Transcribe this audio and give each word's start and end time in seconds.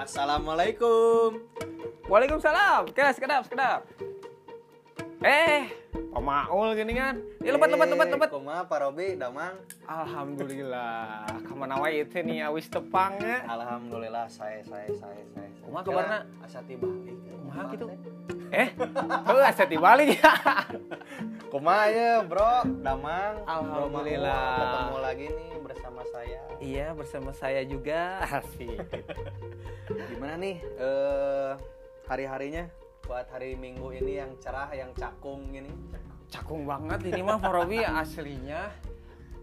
Assalamualaikum. 0.00 1.44
Waalaikumsalam. 2.08 2.88
Kedap, 2.96 3.20
kedap, 3.20 3.44
kedap. 3.52 3.80
Eh, 5.20 5.68
pemaul 5.92 6.72
gini 6.72 6.96
kan. 6.96 7.20
Ya 7.44 7.52
lebat, 7.52 7.68
lebat, 7.68 7.84
lebat, 7.92 8.08
lebat. 8.08 8.28
Kuma 8.32 8.64
Pak 8.64 8.80
Robi, 8.80 9.20
Damang. 9.20 9.60
Alhamdulillah. 9.84 11.28
Kamana 11.44 11.76
wae 11.84 12.08
teh 12.08 12.24
nih 12.24 12.48
awis 12.48 12.72
tepangnya. 12.72 13.44
Alhamdulillah 13.44 14.24
saya 14.32 14.64
saya 14.64 14.88
saya 14.96 15.20
saya. 15.36 15.52
Kumaha 15.68 15.84
kabarna? 15.84 16.18
Asa 16.48 16.64
tiba. 16.64 16.88
Kumaha 16.88 17.62
gitu? 17.76 17.86
Eh, 18.50 18.72
tuh 19.04 19.40
asa 19.44 19.68
tibalik 19.68 20.16
ya. 20.16 20.32
Kumaha 21.52 21.84
ya, 21.92 22.24
Bro? 22.24 22.80
Damang. 22.80 23.44
Alhamdulillah. 23.44 24.48
Bro, 24.48 24.64
Maul, 24.64 24.64
ketemu 24.64 24.98
lagi 25.04 25.26
nih 25.28 25.50
bersama 25.60 26.02
saya. 26.08 26.40
Iya, 26.56 26.86
bersama 26.96 27.30
saya 27.36 27.60
juga. 27.68 28.16
Asik. 28.40 28.80
Gimana 29.90 30.34
nih 30.38 30.56
eh 30.78 31.52
hari-harinya 32.06 32.64
buat 33.02 33.26
hari 33.30 33.58
Minggu 33.58 33.90
ini 33.90 34.22
yang 34.22 34.30
cerah, 34.38 34.70
yang 34.70 34.94
cakung 34.94 35.50
gini? 35.50 35.70
Cakung 36.30 36.62
banget 36.62 37.10
ini 37.10 37.20
mah 37.26 37.42
Pak 37.42 37.50
Robi 37.50 37.82
aslinya. 37.82 38.70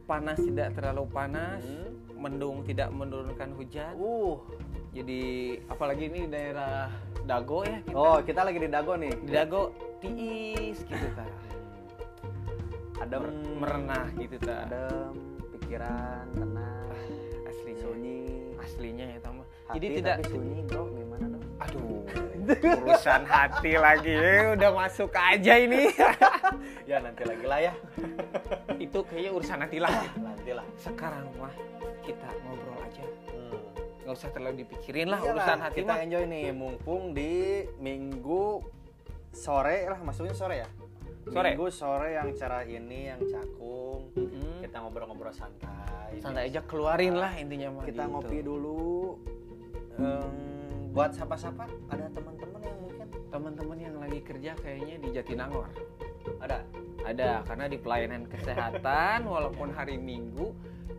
Panas 0.07 0.39
tidak 0.39 0.71
terlalu 0.71 1.03
panas, 1.11 1.59
Hmm. 1.67 1.91
mendung 2.15 2.63
tidak 2.63 2.87
menurunkan 2.95 3.51
hujan. 3.59 3.91
Uh. 3.99 4.39
Jadi 4.95 5.21
apalagi 5.67 6.07
ini 6.07 6.31
daerah 6.31 6.87
Dago 7.27 7.67
ya 7.67 7.83
kita. 7.83 7.91
Oh, 7.91 8.17
kita 8.23 8.47
lagi 8.47 8.59
di 8.63 8.69
Dago 8.71 8.95
nih. 8.95 9.13
Di 9.19 9.31
Dago 9.35 9.75
tiis 9.99 10.79
gitu 10.87 11.07
ta. 11.11 11.27
Mer- 13.03 13.35
merenah 13.59 14.07
gitu 14.15 14.35
ta. 14.39 14.63
adem, 14.63 15.13
pikiran 15.53 16.25
tenang, 16.33 16.87
Aslinya. 17.45 17.79
sunyi. 17.83 18.19
Aslinya 18.57 19.05
ya 19.15 19.19
tambah. 19.19 19.46
Hati 19.67 19.75
Jadi 19.75 19.87
tidak 19.95 20.15
tapi 20.17 20.29
sunyi, 20.29 20.59
Bro. 20.63 20.83
Gimana 20.89 21.25
dong? 21.27 21.43
aduh 21.57 21.99
urusan 22.79 23.21
hati 23.23 23.73
lagi 23.75 24.13
Eh, 24.13 24.55
udah 24.55 24.71
masuk 24.73 25.11
aja 25.11 25.53
ini. 25.55 25.91
Ya 26.89 27.03
nanti 27.03 27.21
lagi 27.21 27.43
lah 27.43 27.59
ya. 27.61 27.73
Itu 28.79 29.03
kayaknya 29.03 29.31
urusan 29.33 29.59
hati 29.59 29.77
lah 29.77 29.91
gitu. 29.91 30.17
Nanti 30.17 30.51
lah. 30.51 30.63
Sekarang 30.77 31.27
mah 31.35 31.51
kita 32.01 32.29
ngobrol 32.41 32.79
aja. 32.79 33.03
Hmm. 33.27 33.59
Nggak 34.01 34.15
usah 34.15 34.29
terlalu 34.31 34.55
dipikirin 34.63 35.07
lah 35.07 35.19
Iyalah, 35.19 35.33
urusan 35.35 35.59
hati 35.59 35.77
kita 35.77 35.91
mah. 35.91 35.99
enjoy 35.99 36.23
nih 36.25 36.45
mumpung 36.49 37.11
di 37.11 37.31
minggu 37.77 38.63
sore 39.29 39.83
lah 39.85 39.99
maksudnya 39.99 40.31
sore 40.31 40.63
ya 40.63 40.69
Sore. 41.27 41.51
minggu 41.51 41.67
sore 41.67 42.15
yang 42.15 42.31
cerah 42.31 42.63
ini 42.63 43.11
yang 43.11 43.19
cakung 43.21 44.07
Mm-mm. 44.15 44.63
kita 44.63 44.79
ngobrol-ngobrol 44.79 45.29
santai 45.29 46.15
Santai 46.17 46.47
aja 46.47 46.63
keluarin 46.63 47.13
lah 47.13 47.35
intinya 47.35 47.67
mah. 47.69 47.83
kita 47.83 48.07
gitu. 48.07 48.11
ngopi 48.15 48.37
dulu 48.39 49.19
Em, 49.97 50.29
buat 50.91 51.11
sapa-sapa 51.11 51.65
ada 51.87 52.05
teman-teman 52.09 52.61
yang 52.61 52.77
mungkin 52.79 53.07
Teman-teman 53.27 53.77
yang 53.77 53.95
lagi 53.97 54.19
kerja 54.21 54.51
kayaknya 54.55 54.95
di 54.97 55.09
Jatinangor. 55.11 55.67
ada 56.37 56.61
Ada 57.01 57.41
karena 57.43 57.65
di 57.65 57.77
pelayanan 57.77 58.25
kesehatan 58.25 59.25
walaupun 59.33 59.71
hari 59.71 59.95
Minggu 59.95 60.51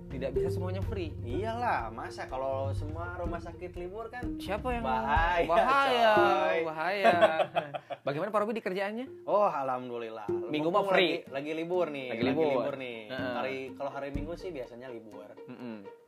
tidak 0.08 0.32
bisa 0.32 0.48
semuanya 0.48 0.80
free. 0.80 1.12
iyalah 1.20 1.92
masa 1.92 2.24
kalau 2.24 2.72
semua 2.72 3.12
rumah 3.20 3.36
sakit 3.36 3.76
libur 3.76 4.08
kan 4.08 4.40
Siapa 4.40 4.72
yang 4.72 4.80
Bahaya, 4.80 5.44
bahaya, 5.44 6.12
coy. 6.16 6.58
bahaya. 6.64 7.12
Bagaimana 8.08 8.32
Pak 8.32 8.40
Robi 8.40 8.56
di 8.56 8.64
kerjaannya? 8.64 9.28
Oh, 9.28 9.44
alhamdulillah. 9.44 10.24
Minggu 10.48 10.72
mah 10.72 10.88
free. 10.88 11.28
Lagi, 11.28 11.28
lagi 11.28 11.52
libur 11.54 11.92
nih. 11.92 12.08
Lagi 12.08 12.24
libur. 12.24 12.72
nih. 12.80 12.98
Heeh. 13.06 13.32
Hari 13.36 13.56
kalau 13.76 13.90
hari 13.92 14.08
Minggu 14.10 14.32
sih 14.32 14.48
biasanya 14.48 14.88
libur. 14.88 15.28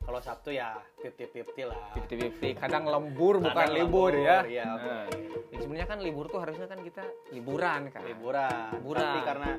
Kalau 0.01 0.19
Sabtu 0.19 0.49
ya 0.51 0.75
50-50 0.97 1.69
lah. 1.69 1.79
Fifty 1.93 2.15
fifty. 2.17 2.49
Kadang 2.53 2.83
lembur 2.83 3.37
bukan 3.37 3.53
Kadang 3.53 3.73
libur 3.73 4.11
lembur, 4.11 4.13
ya. 4.17 4.37
iya. 4.43 4.63
Nah, 4.65 5.05
jadi 5.47 5.61
sebenarnya 5.61 5.87
kan 5.87 5.99
libur 6.01 6.25
tuh 6.27 6.39
harusnya 6.41 6.65
kan 6.65 6.79
kita 6.79 7.03
liburan 7.31 7.81
kan. 7.87 8.01
Liburan. 8.03 8.69
Liburan. 8.75 9.01
Tapi 9.03 9.19
karena 9.23 9.51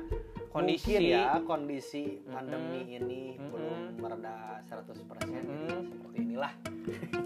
Kondisi. 0.53 0.93
mungkin 0.93 1.01
ya 1.09 1.23
kondisi 1.41 2.03
pandemi 2.23 2.79
Mm-mm. 2.85 2.97
ini 3.01 3.21
Mm-mm. 3.35 3.49
belum 3.49 3.79
mereda 3.97 4.35
100% 4.63 4.93
jadi 5.25 5.41
Mm-mm. 5.41 5.79
seperti 5.89 6.17
inilah. 6.21 6.53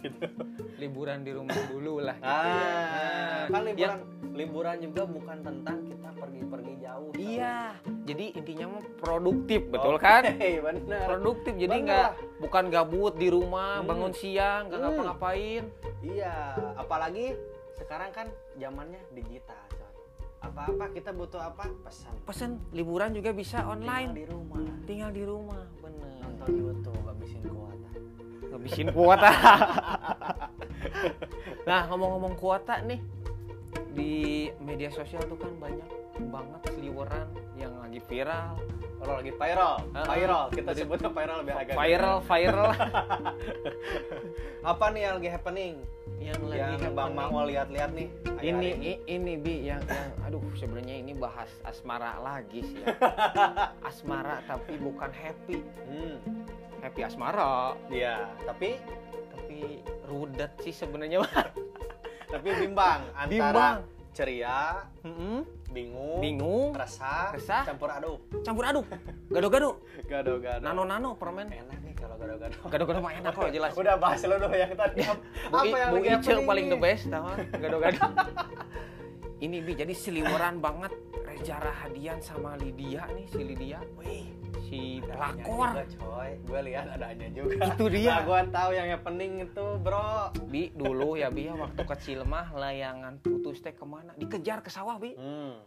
Liburan 0.81 1.19
di 1.21 1.31
rumah 1.33 1.57
dulu 1.67 1.99
lah. 1.99 2.15
Gitu 2.15 2.29
Ah, 2.29 2.45
ya. 2.47 3.51
kan 3.51 3.61
liburan 3.65 3.99
liburan 4.37 4.77
juga 4.79 5.03
bukan 5.03 5.37
tentang 5.41 5.77
kita 5.83 6.09
pergi-pergi 6.13 6.73
jauh. 6.79 7.11
iya. 7.17 7.75
Jadi 8.05 8.31
intinya 8.31 8.65
mah 8.71 8.83
produktif 8.95 9.67
betul 9.67 9.95
kan? 10.03 10.23
Hei, 10.29 10.59
benar. 10.59 11.03
Produktif 11.09 11.53
jadi 11.53 11.73
Bener 11.73 11.83
nggak 11.83 12.09
bukan 12.39 12.63
gabut 12.69 13.13
di 13.15 13.27
rumah 13.27 13.81
Hmm. 13.81 13.87
bangun 13.89 14.13
siang 14.13 14.69
nggak 14.69 14.77
Hmm. 14.77 14.85
ngapa-ngapain. 14.87 15.63
Iya, 15.99 16.35
apalagi 16.77 17.33
sekarang 17.73 18.11
kan 18.11 18.27
zamannya 18.55 18.99
digital, 19.11 19.59
coy. 19.67 19.91
Apa-apa 20.39 20.85
kita 20.91 21.11
butuh 21.11 21.43
apa? 21.43 21.67
Pesan. 21.81 22.13
Pesan 22.23 22.49
liburan 22.71 23.11
juga 23.11 23.31
bisa 23.31 23.59
Tinggal 23.59 23.73
online. 23.73 24.09
di 24.13 24.23
rumah. 24.23 24.59
Tinggal 24.85 25.09
di 25.11 25.23
rumah, 25.23 25.63
bener. 25.77 26.15
Nonton 26.21 26.47
YouTube 26.53 27.01
habisin 27.03 27.43
kuota. 27.43 27.89
Ngabisin 28.47 28.87
kuota. 28.93 29.31
nah, 31.67 31.87
ngomong-ngomong 31.87 32.35
kuota 32.35 32.81
nih 32.81 32.99
di 33.89 34.13
media 34.57 34.89
sosial 34.89 35.21
tuh 35.23 35.35
kan 35.35 35.53
banyak 35.55 35.87
banget 36.19 36.61
seliweran 36.71 37.27
yang 37.53 37.73
lagi 37.77 38.01
viral. 38.01 38.57
Kalau 38.97 39.13
lagi 39.15 39.29
viral, 39.31 39.75
viral. 39.93 40.43
Kita 40.49 40.71
Jadi- 40.71 40.81
sebutnya 40.81 41.09
viral 41.09 41.39
biar 41.41 41.57
agak 41.59 41.73
Viral, 41.75 42.17
viral 42.19 42.69
Apa 44.71 44.85
nih 44.89 45.01
yang 45.03 45.15
lagi 45.17 45.29
happening? 45.29 45.75
yang 46.17 46.41
lagi 46.43 46.81
yang 46.81 46.97
Bang 46.97 47.13
mau 47.13 47.45
lihat-lihat 47.45 47.93
nih. 47.93 48.09
ini 48.41 48.49
akhir-akhir 48.57 48.77
i- 48.81 49.01
ini 49.07 49.33
bi 49.37 49.55
yang 49.63 49.81
yang 49.85 50.09
aduh 50.25 50.41
sebenarnya 50.55 50.97
ini 50.97 51.13
bahas 51.13 51.45
asmara 51.61 52.17
lagi 52.17 52.65
sih. 52.65 52.81
ya. 52.81 52.89
asmara 53.89 54.41
tapi 54.43 54.75
bukan 54.77 55.09
happy. 55.09 55.61
Hmm, 55.85 56.17
Happy 56.77 57.01
asmara, 57.01 57.73
iya. 57.87 58.33
Tapi 58.43 58.81
tapi 59.31 59.81
rudet 60.03 60.53
sih 60.59 60.69
sebenarnya. 60.71 61.21
Tapi 62.27 62.47
bimbang 62.53 63.01
antara 63.13 63.29
Bimbang. 63.29 63.77
ceria, 64.11 64.83
Mm-mm. 65.01 65.45
bingung, 65.69 66.19
Bingung, 66.19 66.69
resah, 66.73 67.31
Resah. 67.31 67.63
campur 67.63 67.87
aduk. 67.87 68.19
campur 68.41 68.65
aduk, 68.65 68.85
gado-gado, 69.27 69.79
Gado-gado. 70.03 70.59
nano-nano 70.59 71.13
permen. 71.13 71.47
enak 71.47 71.77
nih 71.79 71.93
kalau 71.93 72.15
gado-gado. 72.15 72.57
Gado-gado 72.67 72.99
mah 72.99 73.13
enak 73.13 73.31
kok 73.31 73.49
jelas. 73.49 73.71
Udah 73.73 73.95
bahas 73.95 74.19
lu 74.21 74.35
dong 74.35 74.51
yang 74.51 74.73
tadi. 74.73 75.01
Bu, 75.45 75.55
Apa 75.55 75.63
I- 75.63 75.71
yang 75.77 75.91
Bu 75.93 75.97
Ice 76.03 76.43
paling 76.43 76.67
the 76.67 76.77
best 76.77 77.03
tahu 77.07 77.27
gado-gado. 77.53 78.01
Ini 79.37 79.57
bi 79.61 79.71
jadi 79.71 79.93
seliweran 79.93 80.57
banget 80.57 80.89
Reza 81.37 81.61
Rahadian 81.61 82.17
sama 82.17 82.57
Lydia 82.57 83.05
nih 83.13 83.29
si 83.29 83.45
Lydia. 83.45 83.77
Wih, 83.93 84.25
si 84.65 84.97
pelakor. 85.05 85.85
coy. 85.85 86.33
Gue 86.49 86.59
lihat 86.65 86.97
adanya 86.97 87.29
juga. 87.29 87.77
Itu 87.77 87.93
dia. 87.93 88.09
Nah, 88.09 88.21
gue 88.25 88.39
tahu 88.49 88.69
yang 88.73 88.87
happening 88.89 89.45
itu, 89.45 89.65
bro. 89.77 90.33
Bi 90.49 90.73
dulu 90.73 91.13
ya 91.13 91.29
Bi 91.29 91.45
ya 91.45 91.53
waktu 91.53 91.77
kecil 91.77 92.25
mah 92.25 92.49
layangan 92.57 93.21
putus 93.21 93.61
teh 93.61 93.69
ke 93.69 93.85
mana? 93.85 94.17
Dikejar 94.17 94.65
ke 94.65 94.73
sawah 94.73 94.97
Bi. 94.97 95.13
Hmm. 95.13 95.61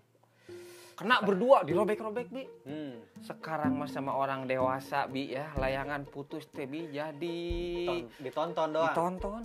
Kena 1.01 1.17
berdua 1.19 1.65
dirobek-robek 1.65 2.29
Bi. 2.29 2.45
Hmm. 2.63 3.01
Sekarang 3.19 3.73
mah 3.73 3.89
sama 3.89 4.13
orang 4.13 4.45
dewasa 4.45 5.09
Bi 5.09 5.33
ya 5.33 5.49
layangan 5.57 6.05
putus 6.05 6.45
teh 6.47 6.69
Bi 6.69 6.87
jadi 6.87 7.41
Ton- 7.89 8.09
ditonton 8.21 8.69
doang. 8.71 8.93
ditonton. 8.93 9.43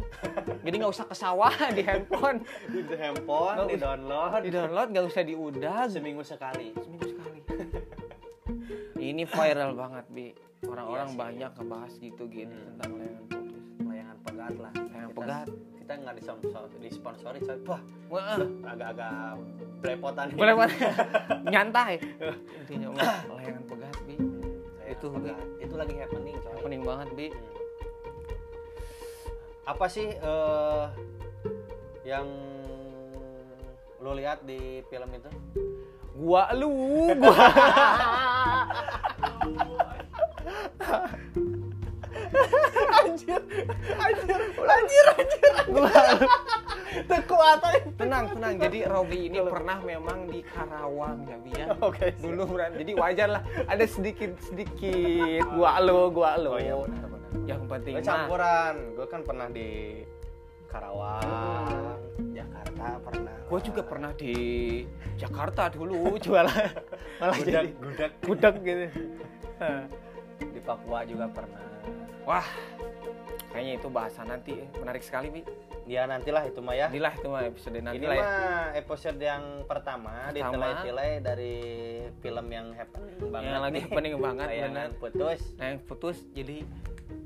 Jadi 0.60 0.76
nggak 0.76 0.92
usah 0.92 1.06
ke 1.06 1.16
sawah 1.16 1.56
di 1.72 1.82
handphone. 1.82 2.44
Di 2.68 2.84
handphone, 2.94 3.72
di 3.72 3.78
download. 3.78 4.44
Di 4.44 4.52
download 4.52 4.88
nggak 4.92 5.06
usah 5.06 5.24
diudag. 5.24 5.88
Seminggu 5.90 6.22
sekali. 6.22 6.76
Seminggu 6.76 7.08
sekali. 7.08 7.40
Ini 8.98 9.24
viral 9.24 9.72
banget 9.74 10.06
Bi. 10.10 10.36
Orang-orang 10.66 11.08
Iya 11.08 11.18
banyak 11.18 11.52
ngebahas 11.56 11.94
gitu 11.96 12.24
gini 12.28 12.52
Hmm. 12.52 12.68
tentang 12.74 12.92
layangan 12.98 13.24
putus. 13.30 13.64
Layangan 13.80 14.18
pegat 14.22 14.56
lah. 14.58 14.74
Layangan 14.74 15.08
Kita- 15.08 15.16
pegat. 15.16 15.48
Kita 15.86 16.02
nggak 16.02 16.18
disponsor, 16.18 16.66
disponsori, 16.82 17.46
coy. 17.46 17.62
Wah, 18.10 18.42
agak-agak 18.42 19.38
belepotan. 19.86 20.34
boleh 20.34 20.58
nyantai. 21.54 22.02
Intinya 22.58 22.90
mah 22.90 23.22
layangan 23.38 23.64
pegat 23.70 23.94
Bi. 24.10 24.18
Itu, 24.90 25.14
pegat. 25.14 25.38
Itu 25.62 25.78
lagi 25.78 25.94
happening, 26.02 26.42
coy. 26.42 26.58
Pening 26.66 26.82
banget 26.82 27.06
Bi. 27.14 27.30
Hmm. 27.30 27.38
Apa 29.78 29.86
sih 29.86 30.10
eh, 30.10 30.86
yang 32.02 32.26
lo 34.02 34.18
lihat 34.18 34.42
di 34.42 34.82
film 34.90 35.14
itu? 35.14 35.30
Gua 36.18 36.50
lu, 36.58 37.14
gua. 37.14 37.38
anjir, 43.06 43.42
anjir, 44.02 44.40
anjir, 44.66 45.06
anjir. 45.14 45.45
Gua. 45.74 45.92
Kekuatan. 46.96 47.74
Tenang, 48.00 48.26
tenang. 48.32 48.54
Jadi 48.56 48.80
Robi 48.88 49.28
ini 49.28 49.38
pernah 49.44 49.78
memang 49.84 50.32
di 50.32 50.40
Karawang 50.46 51.28
ya, 51.28 51.38
Bi 51.42 51.52
ya. 51.58 51.68
Oke. 51.84 52.16
Dulu 52.22 52.44
Bran. 52.56 52.72
Jadi 52.78 52.92
wajar 52.96 53.28
lah 53.40 53.44
ada 53.68 53.86
sedikit 53.90 54.32
sedikit 54.40 55.44
gua 55.52 55.82
lu, 55.82 56.14
gua 56.14 56.38
lu. 56.40 56.56
Oh 56.56 56.62
iya 56.62 56.76
benar 56.78 57.06
benar. 57.10 57.30
Yang 57.46 57.62
penting 57.68 57.94
Gue 57.98 58.02
mah 58.02 58.08
campuran. 58.08 58.76
Gue 58.96 59.08
kan 59.12 59.22
pernah 59.28 59.48
di 59.52 59.70
Karawang 60.76 61.96
Jakarta 62.36 62.86
pernah 63.00 63.36
Gue 63.48 63.60
juga 63.64 63.82
pernah 63.88 64.12
di 64.12 64.36
Jakarta 65.16 65.64
dulu 65.72 66.16
jualan 66.24 66.68
malah 67.24 67.36
gudak 67.40 67.54
jadi 67.64 67.70
gudak 67.80 68.12
gudeg 68.28 68.56
gitu. 68.60 68.86
Di 70.52 70.60
Papua 70.60 71.08
juga 71.08 71.32
pernah 71.32 71.64
Wah, 72.26 72.50
kayaknya 73.56 73.74
itu 73.76 73.88
bahasa 73.88 74.22
nanti 74.22 74.52
eh. 74.54 74.68
menarik 74.76 75.00
sekali, 75.00 75.28
Bi. 75.30 75.42
ya 75.86 76.04
nantilah 76.04 76.44
itu 76.44 76.60
mah 76.60 76.74
ya 76.74 76.88
Inilah 76.90 77.14
itu 77.14 77.28
mah 77.28 77.42
episode 77.44 77.78
nanti 77.78 77.98
ini 77.98 78.06
ya. 78.06 78.18
mah 78.18 78.28
episode 78.76 79.18
yang 79.18 79.44
pertama, 79.64 80.12
Pertama. 80.28 80.34
ditilai-tilai 80.34 81.12
dari 81.20 81.56
film 82.20 82.48
yang 82.50 82.68
happening 82.72 83.18
banget 83.30 83.48
Yang 83.48 83.62
lagi 83.62 83.80
happening 83.82 84.14
banget, 84.18 84.48
benar. 84.60 84.88
putus 84.96 85.40
Nah, 85.56 85.66
yang 85.66 85.80
putus 85.82 86.18
jadi 86.30 86.58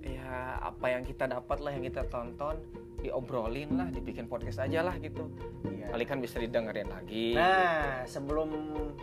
ya 0.02 0.30
apa 0.62 0.86
yang 0.90 1.02
kita 1.02 1.26
dapat 1.26 1.58
lah 1.58 1.72
yang 1.72 1.82
kita 1.82 2.04
tonton 2.06 2.60
diobrolin 3.00 3.70
lah, 3.74 3.88
dibikin 3.88 4.28
podcast 4.28 4.60
aja 4.60 4.84
lah 4.84 5.00
gitu. 5.00 5.32
Iya. 5.66 5.88
Kali 5.90 6.04
kan 6.04 6.20
bisa 6.20 6.36
didengerin 6.36 6.92
lagi. 6.92 7.32
Nah, 7.32 8.04
sebelum 8.04 8.52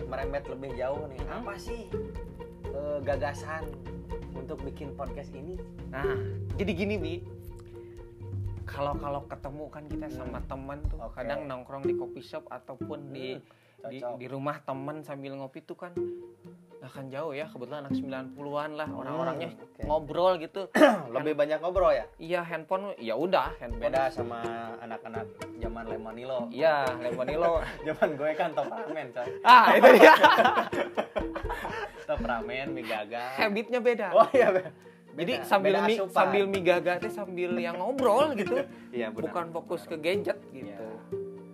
merembet 0.05 0.44
lebih 0.46 0.76
jauh 0.76 1.08
nih, 1.08 1.17
Hmm? 1.19 1.40
apa 1.40 1.56
sih 1.56 1.88
eh, 2.76 2.99
gagasan 3.00 3.64
untuk 4.32 4.61
bikin 4.61 4.93
podcast 4.93 5.32
ini? 5.32 5.56
Nah, 5.88 6.05
jadi 6.55 6.73
gini 6.73 6.94
bi, 6.96 7.14
kalau 8.62 8.93
kalau 8.94 9.25
ketemu 9.25 9.64
kan 9.70 9.84
kita 9.87 10.06
sama 10.11 10.38
teman 10.44 10.84
tuh, 10.87 11.00
Oke. 11.00 11.17
kadang 11.17 11.46
nongkrong 11.46 11.82
di 11.82 11.94
coffee 11.94 12.20
shop 12.23 12.44
ataupun 12.49 13.11
di 13.11 13.38
Hmm, 13.76 13.88
di, 13.88 14.00
cocok. 14.00 14.17
di 14.19 14.26
rumah 14.26 14.56
teman 14.61 14.96
sambil 15.00 15.37
ngopi 15.37 15.61
tuh 15.61 15.76
kan 15.76 15.93
akan 16.86 17.04
jauh 17.08 17.30
ya 17.30 17.44
kebetulan 17.44 17.82
anak 17.82 17.94
90-an 17.94 18.70
lah 18.72 18.88
orang-orangnya 18.88 19.50
Hmm, 19.50 19.64
oke. 19.66 19.82
ngobrol 19.82 20.32
gitu 20.36 20.62
Lebih 21.14 21.34
banyak 21.34 21.58
ngobrol 21.58 21.90
ya? 21.90 22.04
iya 22.16 22.40
handphone 22.40 22.94
ya 22.96 23.14
udah 23.14 23.52
handphone 23.56 23.82
Beda 23.84 24.08
sama 24.08 24.38
anak-anak 24.78 25.26
zaman 25.56 25.84
Lemonilo. 25.84 26.46
iya 26.48 26.86
lemonilo 26.96 27.60
Zaman 27.86 28.08
gue 28.12 28.30
kan 28.32 28.50
top 28.52 28.68
ramen, 28.68 29.06
coy. 29.10 29.26
ah 29.42 29.66
itu 29.72 29.88
dia 29.94 30.14
Top 32.06 32.20
ramen, 32.20 32.66
mie 32.70 32.82
gaga. 32.82 33.34
habitnya 33.36 33.78
beda 33.78 34.08
Oh 34.12 34.26
iya, 34.30 34.48
Be. 34.50 34.62
jadi 35.16 35.32
Beda- 35.34 35.44
sambil 35.44 35.72
beda 35.74 35.82
mi, 35.84 35.94
sambil 36.08 36.44
mie 36.46 36.62
gaga 36.62 36.92
teh 36.96 37.10
sambil 37.10 37.50
yang 37.56 37.76
ngobrol 37.76 38.30
gitu 38.32 38.62
Iya, 38.90 39.10
bukan 39.10 39.50
fokus 39.50 39.84
ke 39.84 39.96
gadget 39.96 40.38
gitu 40.48 40.70
Iya. 40.70 40.78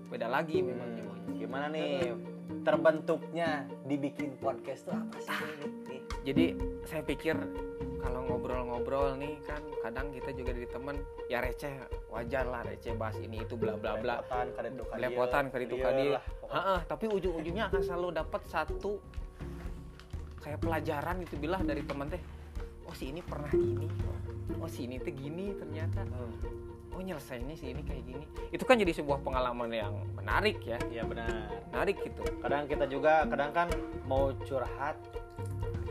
beda 0.08 0.28
lagi 0.28 0.60
memang 0.60 1.00
Hmm. 1.22 1.38
Gimana 1.38 1.66
nih 1.68 2.14
terbentuknya 2.62 3.66
dibikin 3.86 4.38
podcast 4.38 4.86
tuh 4.88 4.94
apa 4.94 5.18
sih? 5.18 5.30
Nih? 5.90 6.00
jadi 6.22 6.44
saya 6.86 7.02
pikir 7.02 7.34
kalau 8.02 8.26
ngobrol-ngobrol 8.26 9.14
nih 9.14 9.38
kan 9.46 9.62
kadang 9.82 10.10
kita 10.10 10.34
juga 10.34 10.50
dari 10.54 10.68
temen 10.70 10.96
ya 11.30 11.38
receh 11.38 11.70
wajar 12.10 12.46
lah 12.46 12.66
receh 12.66 12.94
bahas 12.98 13.14
ini 13.22 13.42
itu 13.42 13.54
bla 13.54 13.78
bla 13.78 13.94
bla 13.98 14.18
Lepotan, 14.98 15.44
pokoknya. 15.78 16.02
Heeh, 16.50 16.78
tapi 16.90 17.04
ujung-ujungnya 17.06 17.64
akan 17.70 17.82
selalu 17.82 18.08
dapat 18.18 18.42
satu 18.50 18.98
kayak 20.42 20.58
pelajaran 20.58 21.22
gitu 21.22 21.34
bilah 21.38 21.62
dari 21.62 21.82
teman 21.86 22.10
teh 22.10 22.22
oh 22.90 22.94
si 22.98 23.14
ini 23.14 23.22
pernah 23.22 23.46
gini 23.54 23.86
oh 24.58 24.66
si 24.66 24.90
ini 24.90 24.98
tuh 24.98 25.14
gini 25.14 25.54
ternyata 25.54 26.02
oh 26.92 27.00
nyelesainnya 27.00 27.54
si 27.54 27.68
ini 27.68 27.80
kayak 27.80 28.02
gini 28.04 28.24
itu 28.48 28.62
kan 28.62 28.76
jadi 28.76 28.92
sebuah 28.94 29.20
pengalaman 29.20 29.70
yang 29.70 29.92
menarik 30.12 30.60
ya 30.60 30.76
Iya 30.86 31.02
benar. 31.02 31.48
menarik 31.68 31.96
gitu 32.00 32.22
Kadang 32.38 32.64
kita 32.66 32.84
juga 32.84 33.24
kadang 33.24 33.50
kan 33.50 33.68
mau 34.04 34.28
curhat 34.40 34.96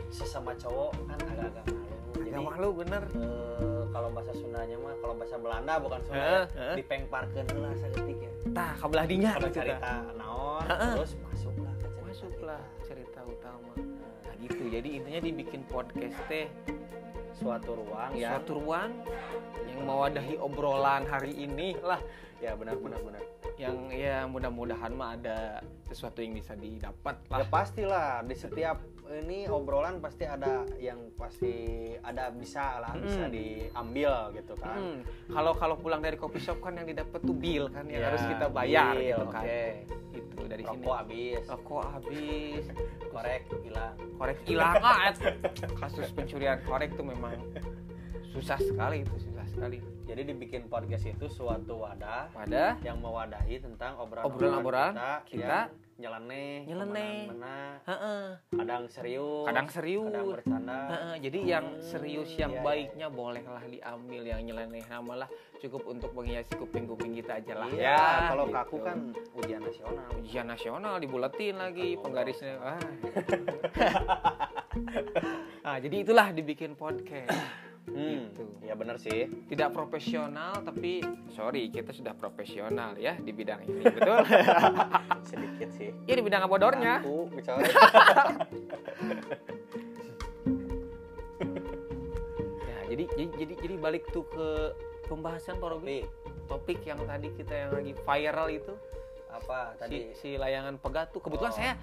sesama 0.08 0.52
cowok 0.54 0.92
kan 1.02 1.18
agak-agak 1.26 1.64
malu. 1.66 1.96
Jadi 2.14 2.28
agak 2.30 2.42
malu 2.44 2.68
bener 2.76 3.02
eh, 3.10 3.82
kalau 3.88 4.08
bahasa 4.10 4.32
Sundanya 4.32 4.76
mah 4.78 4.94
kalau 4.98 5.14
bahasa 5.16 5.36
Belanda 5.36 5.74
bukan 5.76 6.00
Sunda 6.02 6.16
Heeh, 6.18 6.30
ya, 6.30 6.40
heeh. 6.54 6.74
dipengparkeun 6.78 7.46
heula 7.48 7.70
saeutik 7.74 8.18
ya. 8.18 8.30
tah 8.52 8.72
kabelah 8.76 9.06
dinya 9.06 9.30
Kalau 9.32 9.48
gitu 9.48 9.58
cerita 9.58 9.92
naon 10.14 10.64
Heeh. 10.66 10.92
terus 10.94 11.12
masuklah 11.22 11.74
ke 11.74 11.86
cerita 11.88 12.02
masuklah 12.04 12.60
kita. 12.60 12.84
cerita 12.84 13.20
utama 13.24 13.72
nah 14.22 14.34
gitu 14.38 14.62
jadi 14.68 14.88
intinya 14.92 15.20
dibikin 15.22 15.62
podcast 15.66 16.18
teh 16.26 16.46
suatu 17.42 17.70
ruang 17.74 18.10
ya. 18.14 18.28
suatu 18.38 18.52
ruang 18.56 18.90
yang 19.68 19.80
mewadahi 19.84 20.34
obrolan 20.38 21.02
hari 21.06 21.32
ini 21.34 21.74
lah 21.82 21.98
Ya 22.42 22.58
benar 22.58 22.74
benar 22.74 22.98
benar. 23.06 23.22
yang 23.54 23.86
ya 23.94 24.26
mudah-mudahan 24.26 24.90
mah 24.98 25.14
ada 25.14 25.62
sesuatu 25.86 26.18
yang 26.26 26.34
bisa 26.34 26.58
didapat 26.58 27.14
Ya 27.30 27.38
lah 27.38 27.46
pastilah 27.46 28.26
di 28.26 28.34
setiap 28.34 28.82
ini 29.14 29.44
obrolan 29.44 29.98
pasti 29.98 30.24
ada 30.24 30.64
yang 30.76 31.12
pasti 31.12 31.52
ada 31.98 32.28
bisa 32.28 32.78
lah 32.78 32.92
bisa 32.94 33.22
Hmm. 33.22 33.30
diambil 33.30 34.12
gitu 34.32 34.54
kan. 34.54 34.76
Hmm, 34.76 34.98
kalau 35.28 35.52
kalau 35.52 35.74
pulang 35.76 35.98
dari 35.98 36.14
coffee 36.14 36.40
shop 36.40 36.60
kan 36.60 36.74
yang 36.74 36.86
didapat 36.86 37.18
tuh 37.18 37.32
bill 37.32 37.66
kan 37.66 37.84
yang 37.84 37.98
Ya, 37.98 38.08
harus 38.08 38.22
kita 38.22 38.46
bayar 38.48 38.92
deal, 38.92 39.02
gitu 39.14 39.24
kan 39.28 39.42
Oke. 39.42 39.62
itu 40.12 40.42
dari 40.44 40.62
sini 40.62 40.76
Rokok 40.78 40.96
habis, 40.98 41.42
rokok 41.46 41.84
habis 41.90 42.64
korek 43.06 43.42
hilang. 43.60 43.94
korek 44.14 44.38
hilang 44.44 44.74
kasus 45.76 46.08
pencurian 46.10 46.58
korek 46.62 46.90
tuh 46.92 47.04
memang 47.04 47.36
susah 48.28 48.56
sekali 48.58 49.00
itu 49.00 49.14
susah 49.18 49.31
sekali 49.52 49.78
Jadi 50.02 50.20
dibikin 50.26 50.66
podcast 50.66 51.04
itu 51.06 51.26
suatu 51.26 51.78
wadah 51.78 52.30
pada 52.32 52.76
yang 52.80 52.98
mewadahi 52.98 53.58
tentang 53.58 53.96
obrolan 53.96 54.24
Obrolan-obrolan 54.26 54.92
kita, 54.92 55.10
kita 55.24 55.58
yang 55.62 55.80
nyeleneh, 56.02 56.66
nyeleneh. 56.66 57.16
kadang 58.50 58.82
serius, 58.88 59.46
kadang 59.46 59.68
serius 59.70 60.04
kadang 60.04 60.26
bercanda. 60.26 60.78
Heeh, 60.90 61.14
jadi 61.22 61.38
yang 61.46 61.66
Hmm, 61.68 61.80
serius 61.80 62.30
yang 62.34 62.50
iya, 62.50 62.58
iya. 62.58 62.64
baiknya 62.64 63.06
bolehlah 63.06 63.62
diambil 63.62 64.22
yang 64.26 64.40
nyeleneh 64.42 64.82
malah 65.00 65.30
cukup 65.56 65.86
untuk 65.86 66.10
menghiasi 66.10 66.52
kuping-kuping 66.56 67.14
kita 67.14 67.38
aja 67.38 67.52
lah 67.54 67.68
Iya, 67.70 67.94
ya 67.94 68.28
kalau 68.28 68.44
gitu. 68.44 68.56
kaku 68.56 68.76
kan 68.82 68.98
ujian 69.32 69.60
nasional. 69.62 70.06
ujian 70.18 70.46
nasional 70.48 70.94
dibuletin 70.98 71.54
lagi 71.56 71.88
Oh. 71.94 72.00
penggarisnya 72.02 72.52
wah 72.58 72.78
nah 75.62 75.76
jadi 75.84 75.96
itulah 76.02 76.30
dibikin 76.30 76.74
podcast 76.74 77.30
Hmm, 77.84 78.30
Gitu. 78.30 78.42
ya 78.62 78.74
benar 78.74 78.96
sih. 78.96 79.26
tidak 79.46 79.70
profesional 79.70 80.54
tapi 80.60 81.02
sorry 81.28 81.66
kita 81.68 81.90
sudah 81.90 82.14
profesional 82.14 82.94
ya 82.96 83.16
di 83.16 83.30
bidang 83.30 83.58
ini 83.64 83.82
betul 83.90 84.22
Sedikit 85.22 85.68
sih. 85.72 85.90
ya 86.02 86.14
di 86.14 86.22
bidang 86.22 86.42
abodornya 86.42 87.02
coy. 87.02 87.42
ya 92.62 92.78
jadi 92.88 93.04
jadi 93.10 93.30
jadi, 93.36 93.54
jadi 93.58 93.74
balik 93.78 94.04
tuh 94.08 94.24
ke 94.26 94.48
pembahasan 95.06 95.58
Pak 95.58 95.68
Robi 95.68 96.04
topik 96.46 96.84
yang 96.84 97.00
tadi 97.02 97.28
kita 97.32 97.54
yang 97.56 97.70
lagi 97.72 97.92
viral 97.96 98.48
itu 98.48 98.74
apa 99.26 99.72
tadi 99.74 100.12
si, 100.12 100.30
si 100.32 100.36
layangan 100.36 100.76
pegat 100.76 101.08
tuh 101.10 101.18
kebetulan 101.18 101.50
Oh. 101.50 101.56
saya 101.56 101.74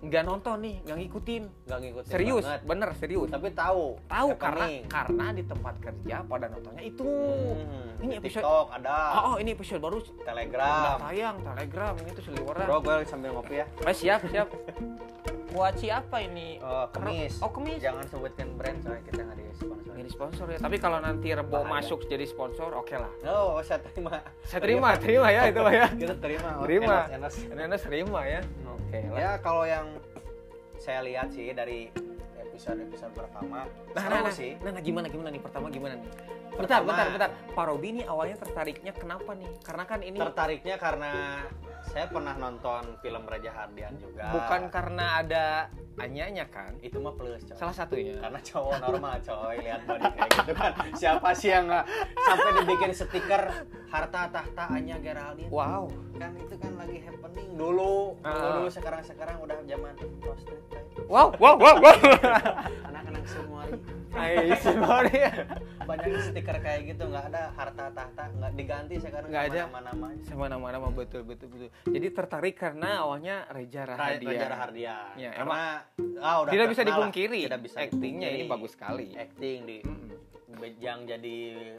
nggak 0.00 0.22
nonton 0.22 0.56
nih 0.58 0.76
nggak 0.80 0.96
ngikutin 0.96 1.42
nggak 1.64 1.78
ngikutin 1.80 2.06
serius 2.08 2.44
banget. 2.44 2.60
bener 2.64 2.90
serius 2.94 3.28
Tapi 3.28 3.48
tahu. 3.50 3.86
tahu 4.06 4.28
karena 4.36 4.66
karena 4.86 5.26
di 5.32 5.42
tempat 5.42 5.74
kerja 5.78 6.16
pada 6.22 6.46
nontonnya 6.46 6.82
itu 6.82 7.02
Hmm, 7.58 7.98
Ini 8.00 8.14
episode- 8.16 8.40
TikTok 8.40 8.66
ada, 8.72 8.94
oh, 9.12 9.22
oh, 9.24 9.36
ini 9.36 9.50
episode 9.52 9.80
baru 9.80 9.98
udah 9.98 10.22
Telegram. 10.22 10.98
tayang 11.02 11.36
telegram 11.42 11.94
ini 11.98 12.10
tuh 12.12 12.22
seliweran 12.24 12.62
Bro, 12.62 12.78
gue 12.80 12.94
sambil 13.04 13.30
ngopi 13.32 13.54
ya. 13.56 13.66
Eh, 13.80 13.90
siap 13.92 14.22
siap 14.24 14.46
buat 15.48 15.74
siapa 15.74 16.20
ini 16.20 16.60
Oh, 16.60 16.86
kemis. 16.88 17.40
oh 17.40 17.50
kemis 17.50 17.80
Jangan 17.80 18.04
sebutkan 18.04 18.54
brand 18.54 18.78
soalnya 18.78 19.02
kita 19.02 19.20
nggak 19.24 19.36
di 19.36 19.44
sponsor. 19.50 19.92
ini 19.96 20.08
sponsor 20.08 20.46
ya 20.46 20.58
tapi 20.60 20.76
kalau 20.76 20.98
nanti 21.00 21.28
rebo 21.32 21.58
Bahaya. 21.58 21.72
masuk 21.74 22.04
jadi 22.04 22.22
sponsor 22.22 22.68
oke 22.70 22.94
lah 22.94 23.10
Oh, 23.26 23.58
saya 23.58 23.80
terima. 23.82 24.20
saya 24.42 24.60
terima 24.60 24.88
terima 24.94 25.26
ya 25.28 25.48
itu 25.48 25.58
ya 25.58 25.88
Kita 25.90 26.14
terima. 26.16 26.48
Oh, 26.54 26.62
Terima. 26.62 26.96
ini 27.08 27.60
Anda 27.60 27.78
terima 27.80 28.20
ya 28.22 28.40
oke 28.62 28.67
lah 28.90 29.14
Ya 29.14 29.30
kalau 29.38 29.64
yang 29.64 29.86
saya 30.76 31.02
lihat 31.02 31.28
sih 31.28 31.50
dari 31.50 31.90
episode-episode 32.38 33.12
pertama 33.12 33.66
Nah, 33.92 34.00
seru 34.00 34.14
nah, 34.14 34.22
nah, 34.24 34.32
sih. 34.32 34.52
nah, 34.58 34.70
nah, 34.70 34.80
gimana 34.80 35.06
gimana 35.06 35.28
nih 35.28 35.40
pertama 35.40 35.66
gimana 35.68 35.94
nih? 35.94 36.10
Bentar, 36.48 36.82
Pertama- 36.82 36.86
bentar, 36.88 37.06
bentar. 37.08 37.30
Pak 37.52 37.64
Robi 37.66 37.88
nih 37.92 38.04
awalnya 38.04 38.36
tertariknya 38.36 38.92
kenapa 38.92 39.30
nih? 39.32 39.50
Karena 39.60 39.84
kan 39.84 40.00
ini 40.00 40.18
Tertariknya 40.18 40.74
karena 40.76 41.10
saya 41.84 42.06
pernah 42.06 42.34
nonton 42.34 42.82
film 42.98 43.22
Raja 43.24 43.50
Hardian 43.52 43.94
juga. 43.96 44.26
bukan 44.32 44.62
karena 44.68 45.04
ada 45.18 45.46
Anyanya 45.98 46.46
kan? 46.46 46.78
itu 46.78 46.94
mah 46.96 47.10
plus 47.10 47.42
coy. 47.42 47.54
Salah 47.54 47.74
satunya. 47.74 48.14
Karena 48.16 48.38
cowok 48.40 48.74
normal 48.80 49.18
coy 49.18 49.56
lihat 49.60 49.82
body 49.82 50.06
kayak 50.08 50.30
gitu 50.32 50.52
kan. 50.54 50.72
Siapa 50.94 51.28
sih 51.34 51.50
yang 51.50 51.66
nggak 51.66 51.84
sampai 52.16 52.50
dibikin 52.56 52.90
stiker 52.92 53.42
harta 53.88 54.20
tahta 54.30 54.64
Anya 54.68 54.96
Geraldine? 54.98 55.50
Wow. 55.50 55.90
Kan 56.14 56.38
itu 56.38 56.54
kan 56.54 56.72
lagi 56.76 56.98
happening 57.00 57.50
dulu. 57.54 57.97
Dulu, 58.18 58.26
Ah. 58.28 58.52
dulu 58.56 58.68
sekarang 58.68 59.02
sekarang 59.02 59.36
udah 59.38 59.56
zaman 59.62 59.92
prostitut. 60.18 60.82
Wow, 61.06 61.30
wow, 61.36 61.54
wow, 61.54 61.76
wow. 61.78 61.96
Anak-anak 62.84 63.24
semua. 63.24 63.62
Hai, 64.10 64.50
sorry. 64.58 65.20
banyak 65.80 66.10
stiker 66.22 66.58
kayak 66.58 66.80
gitu 66.86 67.02
nggak 67.02 67.28
ada 67.28 67.48
harta 67.50 67.88
tahta 67.88 68.28
nggak 68.30 68.52
diganti 68.52 68.94
sekarang 68.98 69.28
Nggak 69.28 69.44
ada. 69.46 69.60
nama 69.64 69.80
namanya 69.86 70.20
Sama 70.22 70.44
nama-nama 70.46 70.88
betul, 70.90 71.22
betul, 71.22 71.48
betul. 71.48 71.68
Jadi 71.86 72.06
tertarik 72.10 72.54
karena 72.54 73.00
awalnya 73.00 73.48
Reja 73.48 73.86
Rahadian. 73.86 74.28
Raja 74.28 74.56
Hardian 74.58 75.12
Ya, 75.14 75.30
karena 75.32 75.84
ah, 76.18 76.36
udah 76.42 76.50
Tidak 76.50 76.66
bisa 76.68 76.82
dipungkiri. 76.82 77.40
tidak 77.42 77.60
bisa 77.62 77.76
Actingnya 77.80 78.28
ini 78.28 78.44
bagus 78.44 78.72
sekali. 78.72 79.14
acting 79.14 79.58
di 79.64 79.76
Yang 80.78 80.98
jadi 81.06 81.36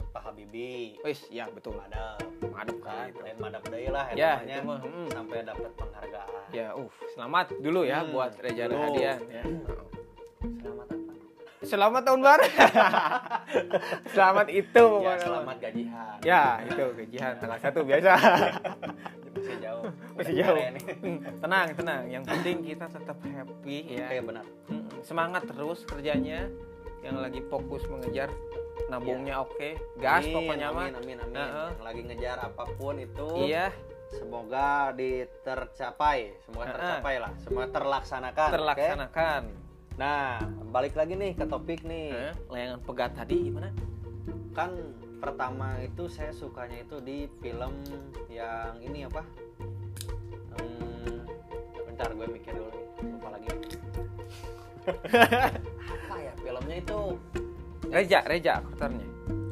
Pak 0.08 0.22
Habibie 0.22 0.94
Wis, 1.00 1.26
ya 1.26 1.46
betul. 1.46 1.74
madep 1.74 2.22
Madep 2.46 2.78
kan 2.78 2.94
kan 2.94 3.06
itu. 3.08 3.18
lain 3.20 3.36
madep 3.36 3.62
deui 3.66 3.88
lah 3.88 4.06
Ya, 4.12 4.38
itu 4.38 4.62
mah, 4.62 4.78
mm. 4.78 5.08
sampai 5.10 5.38
dapat 5.42 5.70
penghargaan 5.74 6.46
Ya, 6.50 6.66
uh, 6.72 6.86
selamat 7.10 7.46
dulu 7.56 7.82
ya 7.82 7.98
Hmm, 8.00 8.14
buat 8.14 8.30
Reza 8.36 8.64
dulu. 8.64 8.78
Rahadian 8.80 9.18
ya. 9.26 9.42
selamat 10.56 10.86
apa 10.88 11.12
Selamat 11.60 12.02
tahun 12.02 12.20
baru. 12.20 12.46
selamat 14.14 14.46
itu 14.48 14.80
ya 14.80 14.88
pokoknya. 14.88 15.14
selamat 15.20 15.56
gajian 15.60 16.16
Ya, 16.22 16.42
itu 16.62 16.84
gajian 16.96 17.32
tanggal 17.36 17.58
satu 17.58 17.80
biasa. 17.82 18.12
masih 19.30 19.56
jauh 19.58 19.84
Masih 20.14 20.34
jauh. 20.36 20.56
nih. 20.56 20.84
tenang, 21.36 21.66
tenang. 21.72 22.02
Yang 22.06 22.22
penting 22.24 22.56
kita 22.64 22.86
tetap 22.86 23.18
happy 23.20 23.78
ya. 23.90 24.06
Oke 24.06 24.18
benar 24.24 24.46
Mm-mm. 24.68 25.02
Semangat 25.02 25.42
terus 25.44 25.82
kerjanya. 25.82 26.46
Yang 27.00 27.16
lagi 27.18 27.40
fokus 27.46 27.82
mengejar 27.86 28.28
nabungnya 28.86 29.38
oke. 29.38 29.78
Gas 29.96 30.24
Amin, 30.24 30.34
pokoknya 30.34 30.68
mah. 30.68 30.82
amin 30.82 30.94
amin 30.96 31.18
amin 31.20 31.36
Heeh. 31.36 31.68
yang 31.70 31.84
lagi 31.84 32.00
ngejar 32.02 32.36
apa 32.42 32.64
pun 32.74 32.94
itu 32.96 33.28
Iya, 33.46 33.70
semoga 34.10 34.90
ditercapai 34.92 36.34
semoga 36.42 36.64
Heeh. 36.66 36.74
tercapai 36.74 37.14
lah 37.16 37.32
semoga 37.38 37.66
terlaksanakan 37.70 38.48
terlaksanakan. 38.50 39.42
nah 39.94 40.42
balik 40.66 40.92
lagi 40.92 41.14
nih 41.14 41.32
ke 41.32 41.46
topik 41.46 41.84
nih 41.84 42.10
Heeh, 42.10 42.34
Layangan 42.48 42.80
pegat 42.82 43.12
tadi 43.14 43.36
gimana? 43.46 43.70
kan 44.50 44.74
pertama 45.16 45.78
itu 45.78 46.08
saya 46.08 46.32
sukanya 46.32 46.82
itu 46.82 46.98
di 46.98 47.30
film 47.38 47.70
yang 48.26 48.74
ini 48.80 49.06
apa 49.06 49.22
hmm, 50.50 51.22
bentar 51.86 52.10
gue 52.10 52.26
mikir 52.26 52.50
dulu 52.50 52.70
nih 52.72 52.86
lupa 53.06 53.28
lagi 53.30 53.48
itu 56.80 57.00
Reja, 57.86 58.18
Reja 58.22 58.52
aktornya. 58.58 59.06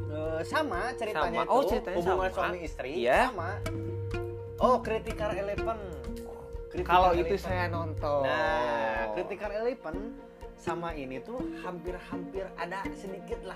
Eh, 0.09 0.41
sama 0.43 0.89
ceritanya 0.93 1.43
Sama. 1.43 1.51
Oh, 1.51 1.59
itu 1.59 1.69
ceritanya 1.71 1.97
hubungan 1.97 2.29
sama. 2.29 2.37
suami 2.37 2.57
istri 2.61 2.89
Iya. 2.97 3.19
sama 3.29 3.49
oh 4.57 4.75
Critical 4.79 5.31
Eleven 5.33 5.79
Kalau 6.81 7.11
itu 7.13 7.35
saya 7.35 7.65
nonton. 7.67 8.23
nah 8.23 9.09
Critical 9.13 9.51
Eleven 9.57 9.97
sama 10.55 10.91
ini 10.91 11.17
tuh 11.19 11.39
hampir-hampir 11.57 12.43
ada 12.53 12.83
sedikit 12.93 13.39
lah 13.43 13.55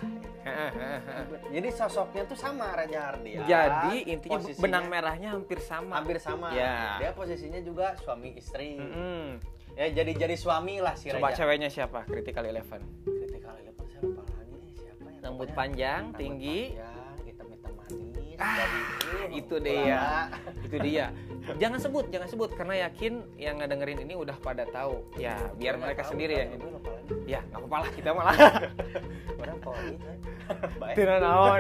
jadi 1.46 1.68
sosoknya 1.70 2.24
tuh 2.24 2.36
sama 2.36 2.72
Raja 2.74 3.12
Hardian 3.12 3.44
Jadi 3.44 4.08
intinya 4.08 4.40
Posisinya 4.40 4.64
benang 4.64 4.86
merahnya 4.88 5.30
hampir 5.32 5.60
sama. 5.60 6.00
hampir 6.00 6.18
sama 6.18 6.48
Ya. 6.52 6.96
dia 6.98 7.12
posisinya 7.12 7.60
juga 7.60 7.92
suami 8.00 8.34
istri 8.34 8.80
Mm-mm. 8.80 9.36
ya 9.76 9.92
jadi 9.94 10.12
jadi 10.18 10.36
suami 10.36 10.80
lah 10.80 10.96
si 10.96 11.12
Coba 11.12 11.30
Raja 11.30 11.44
ceweknya 11.44 11.68
siapa? 11.68 12.08
Critical 12.08 12.48
Eleven. 12.48 12.82
Critical 13.54 13.62
Eleven 13.62 13.86
saya 13.86 14.02
lupa 14.04 14.24
lagi 14.34 14.54
nih 14.56 14.72
siapa 14.76 15.06
ya 15.06 15.20
Rambut 15.22 15.50
panjang, 15.54 16.02
rambut 16.04 16.18
tinggi. 16.18 16.60
panjang, 16.74 17.16
hitam-hitam 17.24 17.72
manis 17.74 18.12
Ah, 18.36 18.58
uh, 18.58 19.30
itu 19.32 19.56
dia. 19.60 20.02
Itu 20.60 20.78
dia. 20.80 21.06
Jangan 21.54 21.78
sebut, 21.78 22.06
jangan 22.10 22.28
sebut 22.28 22.50
karena 22.52 22.76
yakin 22.84 23.14
yang 23.38 23.56
ngedengerin 23.56 24.02
ini 24.02 24.14
udah 24.14 24.34
pada 24.38 24.66
tahu. 24.66 25.06
Ya, 25.16 25.38
biar 25.54 25.78
Pokoknya 25.78 25.84
mereka 25.86 26.02
tahu, 26.02 26.10
sendiri 26.10 26.34
ini. 26.34 26.46
lagi. 26.50 26.58
Ya, 27.26 27.40
nggak 27.46 27.60
apa-apa 27.62 27.78
lah 27.78 27.92
kita 27.94 28.10
malah. 28.12 28.36
Orang 29.44 29.58
poli? 29.60 29.94
Baik. 30.76 30.96
Tidak 30.98 31.18
naon. 31.20 31.60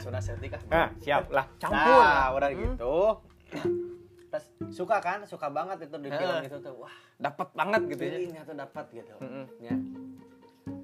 Sudah 0.00 0.20
setika. 0.20 0.58
Nah, 0.66 0.88
siap 0.98 1.28
lah. 1.28 1.44
Campur. 1.58 2.00
Nah, 2.00 2.26
udah 2.32 2.48
Hmm. 2.48 2.60
gitu. 2.64 2.96
Terus 4.26 4.46
suka 4.74 4.98
kan? 4.98 5.22
Suka 5.24 5.46
banget 5.48 5.86
itu 5.86 5.96
di 5.98 6.10
film 6.10 6.36
itu 6.42 6.56
tuh. 6.58 6.74
Wah, 6.76 6.96
Dapat 7.16 7.48
banget 7.52 7.82
gitu 7.90 8.02
ya. 8.02 8.10
feelingnya 8.12 8.42
tuh 8.42 8.54
dapat 8.54 8.84
gitu. 8.90 9.14
Mm-mm. 9.22 9.44
Ya. 9.58 9.76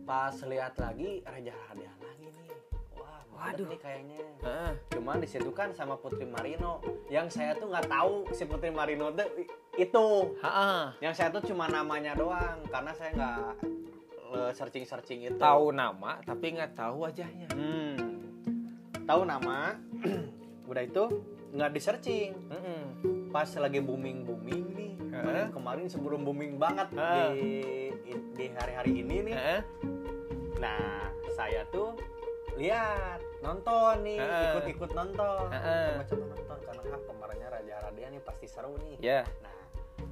Pas 0.02 0.34
lihat 0.42 0.74
lagi 0.76 1.22
Raja 1.22 1.54
Hardian 1.68 1.96
lagi 1.98 2.26
nih. 2.26 2.50
Wah, 2.94 3.22
waduh 3.32 3.66
nih 3.66 3.78
kayaknya. 3.78 4.18
Heeh. 4.42 4.70
Cuman 4.90 5.18
di 5.18 5.28
situ 5.28 5.50
kan 5.50 5.70
sama 5.72 5.94
Putri 5.96 6.24
Marino. 6.24 6.82
Yang 7.06 7.38
saya 7.38 7.52
tuh 7.54 7.68
nggak 7.68 7.86
tahu 7.86 8.14
si 8.30 8.42
Putri 8.44 8.70
Marino 8.70 9.10
tuh 9.10 9.26
itu. 9.74 10.06
Heeh. 10.38 10.82
Yang 11.00 11.14
saya 11.18 11.28
tuh 11.30 11.42
cuma 11.46 11.66
namanya 11.66 12.14
doang 12.14 12.62
karena 12.66 12.92
saya 12.94 13.10
nggak 13.14 13.38
searching 14.56 14.84
searching 14.84 15.20
itu. 15.22 15.36
Tahu 15.36 15.70
nama 15.70 16.16
tapi 16.24 16.56
nggak 16.56 16.72
tahu 16.72 17.04
wajahnya. 17.04 17.48
Hmm. 17.52 17.96
Tahu 19.04 19.22
nama. 19.22 19.76
Udah 20.70 20.82
itu 20.82 21.04
nggak 21.52 21.70
di 21.70 21.80
searching. 21.80 22.30
Mm-mm. 22.48 22.82
Pas 23.32 23.48
lagi 23.56 23.80
booming 23.80 24.28
booming 24.28 24.64
nih. 24.76 24.92
Kemarin, 25.08 25.48
kemarin 25.48 25.86
sebelum 25.88 26.20
booming 26.20 26.60
banget 26.60 26.92
Heeh. 26.92 27.28
di 27.32 27.52
di 28.36 28.46
hari-hari 28.52 29.00
ini 29.00 29.32
nih. 29.32 29.34
Heeh. 29.34 29.60
Nah, 30.60 31.08
saya 31.32 31.64
tuh 31.72 31.96
lihat 32.60 33.24
nonton 33.40 34.04
nih, 34.04 34.20
ikut-ikut 34.20 34.90
nonton. 34.92 35.48
Coba-coba 35.48 36.24
nonton 36.28 36.58
karena 36.60 36.82
ah, 36.92 37.00
kemarinnya 37.08 37.48
Raja 37.48 37.74
Radia 37.88 38.06
nih 38.12 38.20
pasti 38.20 38.46
seru 38.46 38.76
nih. 38.84 39.00
Ya. 39.00 39.24
Nah, 39.40 39.56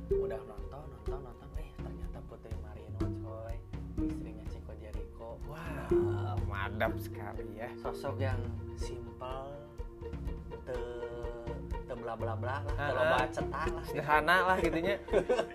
udah 0.08 0.40
nonton, 0.48 0.82
nonton, 0.88 1.20
nonton. 1.20 1.48
Eh, 1.60 1.68
ternyata 1.76 2.18
Putri 2.24 2.56
Marino 2.64 3.04
coy. 3.20 3.54
Istrinya 4.00 4.44
Chico 4.48 4.72
Jericho. 4.80 5.36
Wah, 5.44 5.92
Wah, 5.92 6.34
madap 6.48 6.96
sekali 6.96 7.60
ya. 7.60 7.68
sosok 7.84 8.16
yang 8.16 8.40
simple, 8.80 9.52
te 10.00 10.08
te 10.64 10.76
bla 12.00 12.14
bla 12.14 12.32
bla 12.34 12.56
lah, 12.56 12.60
te 12.66 12.72
Heeh. 12.74 12.92
loba 12.92 13.16
cetak 13.28 13.66
lah. 13.68 13.84
Sederhana 13.84 14.36
lah 14.44 14.56
gitunya. 14.58 14.94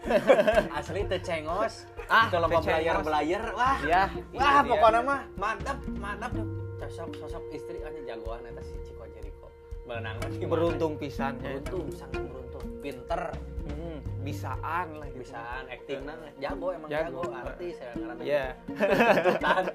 Asli 0.78 1.02
te 1.04 1.18
cengos, 1.20 1.74
Ah, 2.08 2.26
te 2.28 2.38
loba 2.38 2.50
teh 2.56 2.62
cengos. 2.62 2.78
belayar-belayar. 3.04 3.44
Wah, 3.52 3.78
Ya. 3.84 4.04
Wah, 4.32 4.54
itu 4.56 4.62
dia. 4.62 4.72
pokoknya 4.72 5.00
mah 5.02 5.22
mantap, 5.36 5.78
mantap. 5.96 6.32
Sosok 6.78 7.10
sosok 7.18 7.44
istri 7.50 7.78
aja 7.80 8.00
jagoan 8.06 8.46
eta 8.46 8.62
si 8.62 8.76
Chico 8.84 9.04
Jericho. 9.08 9.48
Berenang 9.84 10.16
beruntung 10.44 10.94
pisannya. 10.96 11.58
beruntung, 11.60 11.90
sangat 11.92 12.22
beruntung. 12.24 12.64
Pinter, 12.80 13.22
Hmm, 13.66 13.98
bisaan 14.22 14.88
lah 14.96 15.08
gitu. 15.08 15.26
bisaan 15.26 15.66
acting 15.68 16.06
nang 16.06 16.22
jago 16.38 16.68
emang 16.70 16.86
Jago. 16.88 17.26
jago, 17.26 17.34
artis 17.36 17.74
saya 17.76 17.94
karena 17.96 18.22
Ya. 18.22 18.46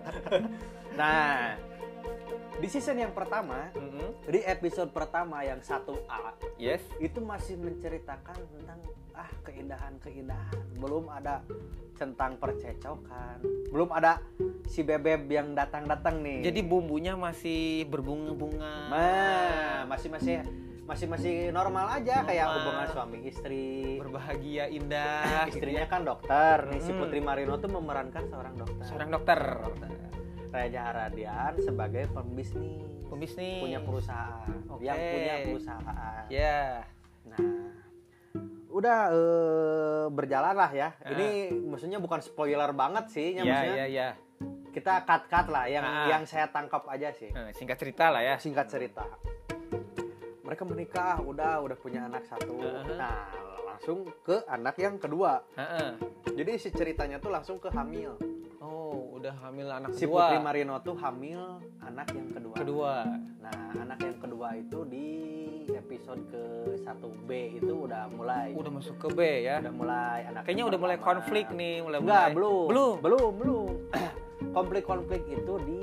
Nah, 0.93 1.55
di 2.61 2.69
season 2.69 3.01
yang 3.01 3.13
pertama, 3.13 3.73
Mm-mm. 3.73 4.29
di 4.29 4.41
episode 4.45 4.93
pertama 4.93 5.41
yang 5.41 5.59
1A 5.59 6.37
Yes. 6.61 6.85
itu 7.01 7.19
masih 7.19 7.57
menceritakan 7.57 8.37
tentang 8.37 8.79
ah 9.17 9.31
keindahan-keindahan. 9.45 10.77
Belum 10.77 11.09
ada 11.09 11.41
tentang 11.97 12.37
percecokan. 12.37 13.41
Belum 13.69 13.89
ada 13.93 14.21
si 14.65 14.81
bebeb 14.81 15.29
yang 15.29 15.53
datang-datang 15.53 16.21
nih. 16.21 16.41
Jadi 16.45 16.61
bumbunya 16.61 17.17
masih 17.17 17.85
berbunga-bunga. 17.89 18.89
Nah, 18.89 19.85
masih 19.89 20.09
masih 20.09 20.37
masih 20.85 21.07
masih 21.07 21.35
normal 21.55 21.87
aja 21.87 22.27
kayak 22.27 22.45
Normal. 22.45 22.57
hubungan 22.61 22.87
suami 22.91 23.19
istri. 23.25 23.97
berbahagia 24.01 24.67
indah. 24.67 25.47
Istrinya 25.47 25.85
kan 25.87 26.03
dokter. 26.03 26.67
Nih 26.73 26.81
si. 26.81 26.93
Putri 26.93 27.21
Marino 27.21 27.57
tuh 27.57 27.71
memerankan 27.71 28.25
seorang 28.27 28.55
dokter. 28.57 28.85
seorang 28.85 29.09
dokter. 29.13 29.39
Raja 30.51 30.81
Haradian 30.91 31.55
sebagai 31.63 32.11
pembisnis. 32.11 32.83
Pembisnis. 33.07 33.63
Punya 33.63 33.81
perusahaan. 33.81 34.51
Oke. 34.67 34.83
Yang 34.85 34.99
punya 34.99 35.35
perusahaan. 35.47 36.23
Ya. 36.27 36.83
Nah, 37.27 37.39
udah 38.71 38.99
eh, 39.11 40.07
berjalan 40.11 40.55
lah 40.55 40.71
ya. 40.71 40.89
Ah. 41.03 41.11
Ini 41.15 41.29
maksudnya 41.55 41.99
bukan 41.99 42.19
spoiler 42.19 42.71
banget 42.71 43.11
sih, 43.11 43.39
ya, 43.39 43.43
Ya, 43.43 43.45
maksudnya 43.47 43.87
ya, 43.87 43.87
ya. 43.87 44.09
kita 44.71 45.03
cut 45.03 45.23
cut 45.27 45.47
lah 45.51 45.67
yang 45.67 45.83
Ah. 45.83 46.07
yang 46.07 46.23
saya 46.27 46.47
tangkap 46.51 46.87
aja 46.87 47.11
sih. 47.11 47.31
Nah, 47.35 47.51
singkat 47.51 47.79
cerita 47.79 48.11
lah 48.11 48.23
ya. 48.23 48.35
Singkat 48.39 48.67
cerita, 48.71 49.07
mereka 50.43 50.63
menikah, 50.63 51.19
udah 51.23 51.63
udah 51.63 51.77
punya 51.79 52.07
anak 52.07 52.27
satu. 52.27 52.59
Ah. 52.63 52.83
Nah, 52.95 53.19
langsung 53.67 54.07
ke 54.23 54.43
anak 54.47 54.79
yang 54.79 54.99
kedua. 54.99 55.43
Heeh. 55.55 55.91
Jadi 56.35 56.53
si 56.59 56.69
ceritanya 56.71 57.19
tuh 57.19 57.31
langsung 57.31 57.59
ke 57.59 57.71
hamil. 57.71 58.15
Oh, 58.71 59.19
udah 59.19 59.35
hamil 59.41 59.67
anak 59.69 59.91
Si 59.93 60.07
kedua. 60.07 60.31
Putri 60.31 60.39
Marino 60.39 60.79
tuh 60.79 60.95
hamil 60.95 61.43
anak 61.81 62.07
yang 62.11 62.29
kedua. 62.31 62.55
kedua. 62.55 62.93
Nah, 63.41 63.53
anak 63.77 63.99
yang 63.99 64.17
kedua 64.17 64.49
itu 64.55 64.79
di 64.87 65.07
episode 65.71 66.23
ke 66.29 66.43
1B 66.79 67.31
itu 67.57 67.75
udah 67.81 68.07
mulai 68.09 68.55
Udah 68.55 68.71
masuk 68.71 68.95
ke 68.97 69.09
B 69.11 69.21
ya. 69.43 69.59
udah 69.59 69.71
mulai 69.73 70.19
anak 70.25 70.43
Kayaknya 70.45 70.65
udah 70.67 70.79
mulai 70.79 70.97
pertama. 70.97 71.11
konflik 71.19 71.47
nih, 71.51 71.75
mulai 71.81 71.99
Enggak, 71.99 72.15
mulai. 72.23 72.35
belum. 72.35 72.65
Belum. 72.69 72.95
Belum, 73.01 73.31
belum. 73.35 73.69
Konflik-konflik 74.57 75.23
itu 75.27 75.55
di 75.61 75.79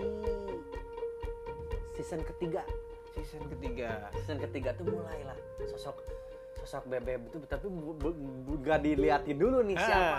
season 1.94 2.22
ketiga. 2.24 2.62
Season 3.12 3.44
ketiga. 3.50 4.12
Season 4.14 4.38
ketiga 4.40 4.70
tuh 4.74 4.86
mulailah 4.88 5.36
sosok 5.66 5.98
sosok 6.58 6.84
bebek 6.88 7.22
itu 7.26 7.38
tapi 7.44 7.68
gak 8.60 8.80
diliatin 8.82 9.36
dulu 9.36 9.60
nih 9.62 9.76
Ah. 9.76 9.82
siapa. 9.82 10.18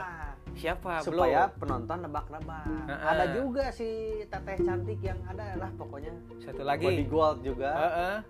Siapa? 0.59 0.93
Supaya 1.00 1.49
belum 1.49 1.61
penonton 1.62 1.99
nebak-nebak. 2.05 2.65
Heeh. 2.67 2.99
ada 3.07 3.25
juga 3.33 3.65
si 3.71 3.88
teteh 4.27 4.57
cantik 4.61 5.00
yang 5.00 5.19
ada 5.31 5.55
lah 5.57 5.71
pokoknya. 5.79 6.12
Satu 6.43 6.62
body 6.67 6.69
lagi 6.69 7.05
gold 7.07 7.38
juga. 7.47 7.71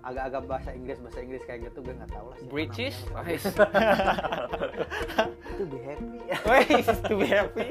Agak-agak 0.05 0.43
bahasa 0.45 0.71
Inggris 0.77 0.99
bahasa 1.01 1.19
Inggris 1.25 1.43
kayak 1.49 1.61
gitu 1.73 1.79
gue 1.81 1.95
nggak 1.97 2.11
tahu 2.13 2.27
lah 2.29 2.39
British. 2.53 2.97
Wais. 3.17 3.45
itu 5.57 5.65
be 5.67 5.79
happy. 5.83 6.19
To 7.09 7.15
be 7.17 7.27
happy. 7.27 7.69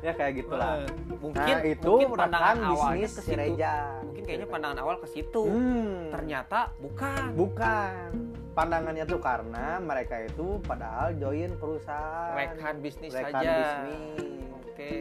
Ya 0.00 0.12
kayak 0.16 0.32
gitulah. 0.42 0.84
Mungkin 1.20 1.54
nah 1.56 1.64
itu 1.64 1.92
mungkin 1.92 2.18
pandangan 2.18 2.56
awalnya 2.58 3.06
bisnis 3.06 3.12
ke 3.14 3.22
si 3.22 3.32
situ. 3.32 3.76
Mungkin 4.04 4.22
kayaknya 4.26 4.48
pandangan 4.48 4.78
awal 4.82 4.96
ke 4.98 5.06
situ. 5.08 5.42
Hmm. 5.46 6.10
ternyata 6.10 6.58
bukan. 6.82 7.28
Bukan 7.38 8.10
pandangannya 8.50 9.04
tuh 9.06 9.20
karena 9.22 9.78
mereka 9.78 10.26
itu 10.26 10.58
padahal 10.66 11.14
join 11.16 11.50
perusahaan. 11.56 12.34
Rekan 12.34 12.76
bisnis 12.82 13.12
rekan 13.14 13.32
saja 13.40 13.50
bisnis. 13.56 14.48
Oke. 14.64 14.94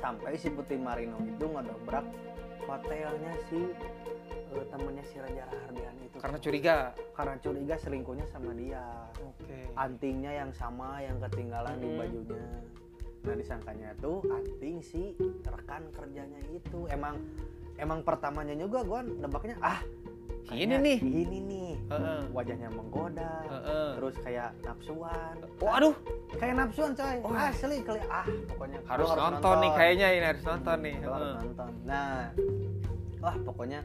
Sampai 0.00 0.32
si 0.36 0.48
Putih 0.52 0.80
Marino 0.80 1.16
itu 1.24 1.44
ngedobrak 1.44 2.06
hotelnya 2.64 3.32
si 3.48 3.60
eh, 4.50 4.64
temennya 4.68 5.04
si 5.06 5.16
Raja 5.20 5.44
Rahardian 5.48 5.94
itu. 6.04 6.16
Karena 6.20 6.38
curiga. 6.38 6.76
Karena 7.16 7.34
curiga 7.40 7.74
selingkuhnya 7.80 8.26
sama 8.28 8.52
dia. 8.56 8.84
Oke. 9.24 9.72
Antingnya 9.76 10.32
yang 10.44 10.50
sama 10.52 11.00
yang 11.00 11.16
ketinggalan 11.22 11.76
di 11.80 11.88
Hmm. 11.88 11.98
bajunya. 11.98 12.46
Nah 13.20 13.36
disangkanya 13.36 13.92
tuh 14.00 14.24
anting 14.32 14.80
si 14.80 15.12
rekan 15.44 15.84
kerjanya 15.92 16.40
itu. 16.48 16.88
Emang 16.88 17.20
emang 17.76 18.00
pertamanya 18.00 18.56
juga 18.56 18.80
gua 18.84 19.00
nebaknya 19.04 19.56
ah 19.60 19.80
ini 20.54 20.74
nih. 20.76 20.98
ini 20.98 21.38
nih. 21.42 21.70
Heeh. 21.90 22.20
wajahnya 22.30 22.68
menggoda 22.70 23.32
Heeh. 23.50 23.88
terus 23.98 24.14
kayak 24.22 24.54
nafsuan 24.62 25.34
oh 25.58 25.70
aduh 25.74 25.94
kayak 26.38 26.54
nafsuan 26.54 26.90
coy. 26.94 27.16
Oh. 27.26 27.34
asli 27.34 27.76
kali 27.82 28.00
ah 28.06 28.26
pokoknya. 28.46 28.78
Lu 28.78 28.88
harus, 28.90 29.10
nonton, 29.10 29.54
nih 29.58 29.70
kayaknya 29.74 30.08
ini 30.14 30.26
harus 30.30 30.42
nonton 30.46 30.78
nih. 30.86 30.94
Lu 31.02 31.10
harus 31.10 31.32
nonton. 31.42 31.70
Nah. 31.82 32.30
Wah 33.20 33.36
pokoknya 33.42 33.80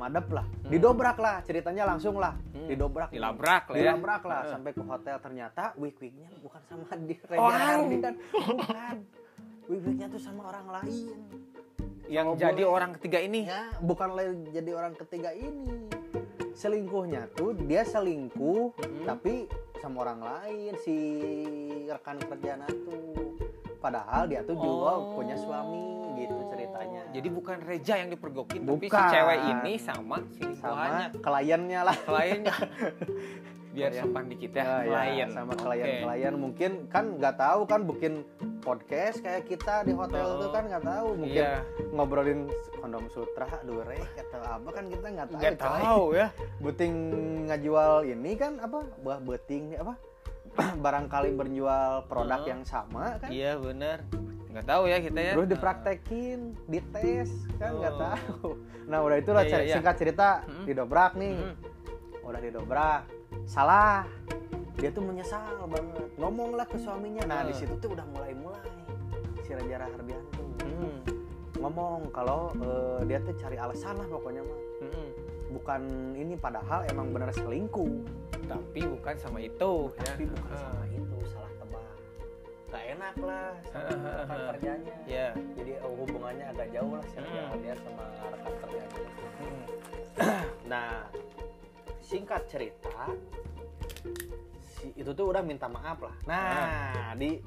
madep 0.00 0.26
lah. 0.32 0.46
Hmm. 0.48 0.70
didobrak 0.72 1.18
lah 1.20 1.36
ceritanya 1.44 1.82
langsung 1.84 2.16
lah. 2.16 2.34
Hmm. 2.56 2.68
didobrak. 2.72 3.08
Dilabrak 3.12 3.64
lah 3.68 3.76
ya. 3.76 3.80
Dilabrak 3.84 4.22
lah 4.24 4.40
Heeh. 4.42 4.52
sampai 4.56 4.70
ke 4.72 4.82
hotel. 4.82 5.16
Ternyata 5.20 5.62
wig 5.76 5.96
wignya 6.00 6.28
bukan 6.40 6.60
sama 6.68 6.88
dia 7.08 7.20
Wow. 7.28 7.48
Reza 7.48 7.60
Hardian 7.60 8.14
bukan 8.32 8.96
wig 9.68 9.82
wignya 9.84 10.06
tuh 10.08 10.20
sama 10.20 10.42
orang 10.48 10.66
lain. 10.80 10.96
Yang 12.08 12.26
Oh, 12.28 12.36
jadi 12.36 12.62
boleh. 12.64 12.74
orang 12.76 12.90
ketiga 12.96 13.18
ini? 13.20 13.40
Ya 13.44 13.62
bukan 13.80 14.08
jadi 14.52 14.70
orang 14.72 14.92
ketiga 14.96 15.30
ini 15.32 16.01
selingkuhnya 16.52 17.32
tuh 17.32 17.56
dia 17.58 17.82
selingkuh 17.82 18.72
Mm-mm. 18.72 19.04
tapi 19.04 19.48
sama 19.78 20.04
orang 20.04 20.20
lain 20.22 20.72
si 20.78 20.96
rekan 21.84 22.16
kerjanya 22.18 22.68
tuh 22.68 23.34
padahal 23.76 24.30
dia 24.30 24.40
tuh 24.42 24.54
juga 24.54 24.90
Oh. 24.94 25.18
punya 25.18 25.34
suami 25.34 25.90
gitu 26.14 26.38
ceritanya 26.48 27.02
jadi 27.10 27.28
bukan 27.28 27.58
Reja 27.60 27.94
yang 27.98 28.08
dipergokin 28.08 28.62
tapi 28.62 28.86
si 28.86 28.92
Bukan. 28.92 29.10
cewek 29.10 29.38
ini 29.50 29.72
sama 29.74 30.16
sama 30.22 30.22
selingkuhannya 30.30 31.06
kliennya 31.18 31.80
lah 31.82 31.96
kliennya 31.98 32.54
biar 33.72 33.88
Klien. 33.88 34.02
sopan 34.04 34.24
dikit 34.28 34.52
ya, 34.52 34.62
Ya, 34.62 34.76
ya, 34.78 34.84
klien. 34.84 35.28
sama 35.30 35.52
klien-klien. 35.54 36.34
Mungkin 36.34 36.70
kan 36.86 37.16
nggak 37.16 37.34
tahu 37.34 37.60
kan 37.64 37.80
bikin 37.82 38.12
podcast 38.60 39.18
kayak 39.18 39.44
kita 39.44 39.82
di 39.82 39.92
hotel 39.92 40.26
Oh. 40.28 40.38
tuh 40.38 40.50
kan 40.50 40.64
nggak 40.66 40.84
tahu. 40.84 41.08
Mungkin 41.16 41.40
iya. 41.40 41.64
ngobrolin 41.88 42.40
kondom 42.76 43.08
sutra 43.08 43.48
durek 43.62 44.04
atau 44.14 44.40
apa 44.42 44.68
kan 44.70 44.84
kita 44.86 45.06
nggak 45.08 45.26
tahu 45.26 45.40
nggak 45.40 45.56
tahu 45.58 46.04
ya. 46.12 46.28
Buting 46.58 46.94
ngajual 47.46 47.92
ini 48.04 48.30
kan 48.34 48.52
apa 48.58 48.84
buah 48.98 49.18
beting 49.18 49.72
apa 49.74 49.96
barangkali 50.78 51.32
berjual 51.32 52.04
produk 52.06 52.38
Oh. 52.38 52.48
yang 52.48 52.62
sama 52.62 53.16
kan? 53.18 53.32
Iya 53.32 53.56
bener. 53.56 54.04
Nggak 54.46 54.68
tahu 54.68 54.82
ya 54.84 55.00
kita 55.00 55.16
ya. 55.18 55.32
Terus 55.32 55.48
dipraktekin 55.48 56.38
dites 56.68 57.30
kan 57.56 57.72
nggak 57.74 57.94
Oh. 57.94 58.00
tahu. 58.04 58.48
Nah 58.84 59.00
udah 59.00 59.16
itulah 59.16 59.42
iya, 59.42 59.50
cari- 59.50 59.64
iya. 59.64 59.74
singkat 59.74 59.96
cerita. 59.96 60.44
Hmm. 60.44 60.64
didobrak 60.64 61.16
nih. 61.16 61.34
Hmm. 61.34 61.56
udah 62.22 62.38
didobrak 62.38 63.02
salah 63.44 64.04
dia 64.76 64.90
tuh 64.90 65.04
menyesal 65.04 65.62
banget 65.68 66.08
ngomonglah 66.16 66.66
ke 66.66 66.76
suaminya 66.76 67.22
nah 67.24 67.40
Hmm. 67.42 67.48
di 67.48 67.54
situ 67.54 67.74
tuh 67.78 67.92
udah 67.92 68.06
mulai 68.10 68.32
mulai 68.34 68.66
si 69.42 69.52
Raja 69.52 69.86
Rahardian 69.86 70.22
tuh 70.32 70.46
Hmm. 70.62 70.98
ngomong 71.58 72.10
kalau 72.10 72.50
eh, 72.58 73.00
dia 73.06 73.18
tuh 73.20 73.34
cari 73.36 73.54
alasan 73.56 73.94
lah 73.94 74.06
pokoknya 74.06 74.42
mah 74.42 74.60
Hmm. 74.82 75.08
bukan 75.52 75.80
ini 76.16 76.34
padahal 76.34 76.82
emang 76.88 77.12
bener 77.12 77.30
selingkuh 77.30 77.92
tapi 78.48 78.82
bukan 78.82 79.14
sama 79.16 79.38
itu 79.38 79.72
ya 79.94 80.10
tapi 80.10 80.24
bukan 80.26 80.50
Ah. 80.50 80.60
sama 80.66 80.84
itu 80.88 81.16
salah 81.30 81.52
tebak 81.54 81.94
gak 82.68 82.84
enak 82.90 83.14
lah 83.20 83.50
sama 83.70 84.08
rekan 84.18 84.38
kerjanya 84.50 84.94
ya 85.06 85.28
jadi 85.54 85.72
eh, 85.78 85.92
hubungannya 85.94 86.44
agak 86.50 86.68
jauh 86.72 86.92
lah 86.92 87.04
si 87.06 87.16
Raja 87.16 87.40
Hmm. 87.46 87.78
Sama 87.78 88.04
rekan 88.32 88.54
kerjanya 88.58 88.98
Hmm. 89.38 89.64
nah 90.72 90.90
singkat 92.00 92.46
cerita 92.48 93.08
si 94.60 94.90
itu 94.98 95.10
tuh 95.14 95.30
udah 95.30 95.42
minta 95.42 95.70
maaf 95.70 96.02
lah. 96.02 96.14
Nah 96.26 97.14
di 97.14 97.38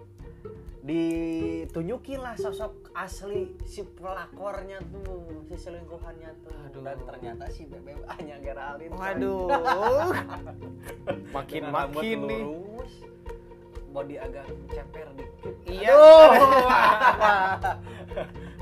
ditunjukin 0.85 2.21
lah 2.21 2.37
sosok 2.37 2.93
asli 2.93 3.57
si 3.65 3.81
pelakornya 3.81 4.77
tuh 4.93 5.43
si 5.49 5.57
selingkuhannya 5.57 6.31
tuh. 6.45 6.53
Aduh. 6.69 6.81
dan 6.85 6.97
ternyata 7.01 7.49
si 7.49 7.65
bebe 7.65 7.97
hanya 8.05 8.37
Geraldine 8.37 8.93
coy. 8.93 9.01
waduh. 9.01 10.13
Makin 11.35 11.61
Dengan 11.67 11.73
makin 11.91 12.19
nih. 12.29 12.43
lurus, 12.45 12.93
body 13.91 14.15
agak 14.15 14.45
ceper 14.71 15.07
dikit. 15.17 15.55
Iya. 15.65 15.91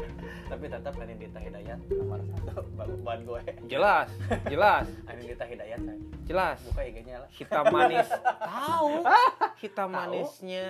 Tapi 0.54 0.70
tetap 0.70 0.94
Anindita 0.96 1.40
Hidayat 1.42 1.80
nomor 1.90 2.22
satu. 2.30 2.62
Buat 3.02 3.20
gue. 3.26 3.42
Jelas 3.66 4.06
jelas. 4.46 4.86
Anindita 5.10 5.44
Hidayat 5.44 5.82
saya 5.82 5.98
jelas. 6.24 6.58
Buka 6.64 6.82
IG-nya 6.86 7.18
lah. 7.20 7.30
Hitam 7.34 7.66
manis. 7.68 8.08
Tahu. 8.40 8.90
Hitam 9.66 9.90
manisnya. 9.90 10.70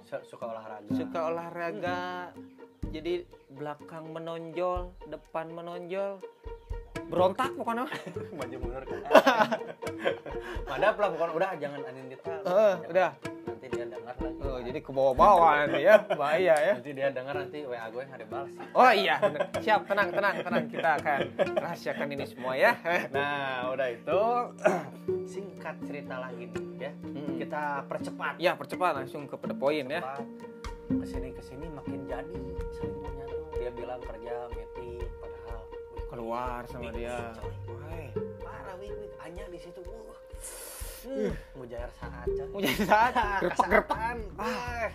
Su- 0.00 0.24
suka 0.24 0.44
olahraga. 0.46 0.90
Suka 0.94 1.20
olahraga. 1.26 2.00
Jadi 2.86 3.26
belakang 3.50 4.14
menonjol 4.14 4.94
depan 5.04 5.50
menonjol. 5.50 6.22
Berontak 7.06 7.50
pokoknya 7.52 7.86
maju 8.38 8.56
mundur 8.56 8.82
kan. 8.82 9.02
Madap 10.66 10.94
lah 10.96 11.08
bukan 11.10 11.30
udah 11.34 11.50
jangan 11.56 11.82
Anindita 11.82 12.30
Eh, 12.30 12.42
Jangan. 12.46 12.78
udah 12.86 13.10
jadi 14.62 14.78
ke 14.80 14.90
bawah-bawah 14.92 15.66
nanti 15.66 15.84
ya. 15.84 15.96
Bahaya 16.14 16.54
ya. 16.56 16.74
Nanti 16.78 16.92
dia 16.92 17.08
dengar 17.12 17.34
nanti 17.36 17.58
WA 17.64 17.86
gue 17.90 18.02
nggak 18.06 18.20
dibalas 18.24 18.52
oh 18.76 18.92
iya 18.92 19.16
bener. 19.20 19.40
siap 19.60 19.88
tenang 19.88 20.08
tenang 20.12 20.34
tenang. 20.40 20.64
Kita 20.68 20.90
akan 21.00 21.20
rahasiakan 21.60 22.06
ini 22.12 22.24
semua 22.28 22.52
ya. 22.54 22.72
Nah 23.10 23.72
udah 23.72 23.88
itu 23.90 24.20
singkat 25.32 25.76
cerita 25.84 26.20
lagi 26.20 26.48
nih 26.48 26.88
ya. 26.88 26.92
Hmm. 26.92 27.36
kita 27.36 27.62
percepat. 27.88 28.34
Ya 28.40 28.52
percepat 28.56 28.92
langsung 29.02 29.28
ke 29.28 29.36
poin 29.36 29.84
ya. 29.88 30.00
Ke 30.86 31.06
sini 31.06 31.34
ke 31.34 31.42
sini 31.42 31.66
makin 31.72 32.06
jadi 32.06 32.38
selingkuhnya 32.78 33.24
tuh. 33.26 33.44
Dia 33.58 33.70
bilang 33.74 34.00
kerja 34.04 34.46
meeting 34.54 35.02
padahal 35.18 35.60
keluar 36.06 36.60
sama 36.70 36.94
dia. 36.94 37.34
coy. 37.66 38.04
Parah 38.40 38.76
wih 38.78 38.92
wih. 38.94 39.10
Hanya 39.20 39.44
di 39.50 39.58
situ 39.58 39.82
uh. 39.82 40.85
Uh, 41.04 41.30
mujair 41.54 41.90
mau 42.48 42.58
jadi 42.58 42.74
saat 42.82 43.12
gerpak 43.12 43.52
Kesakitan. 43.52 44.16
ah 44.38 44.88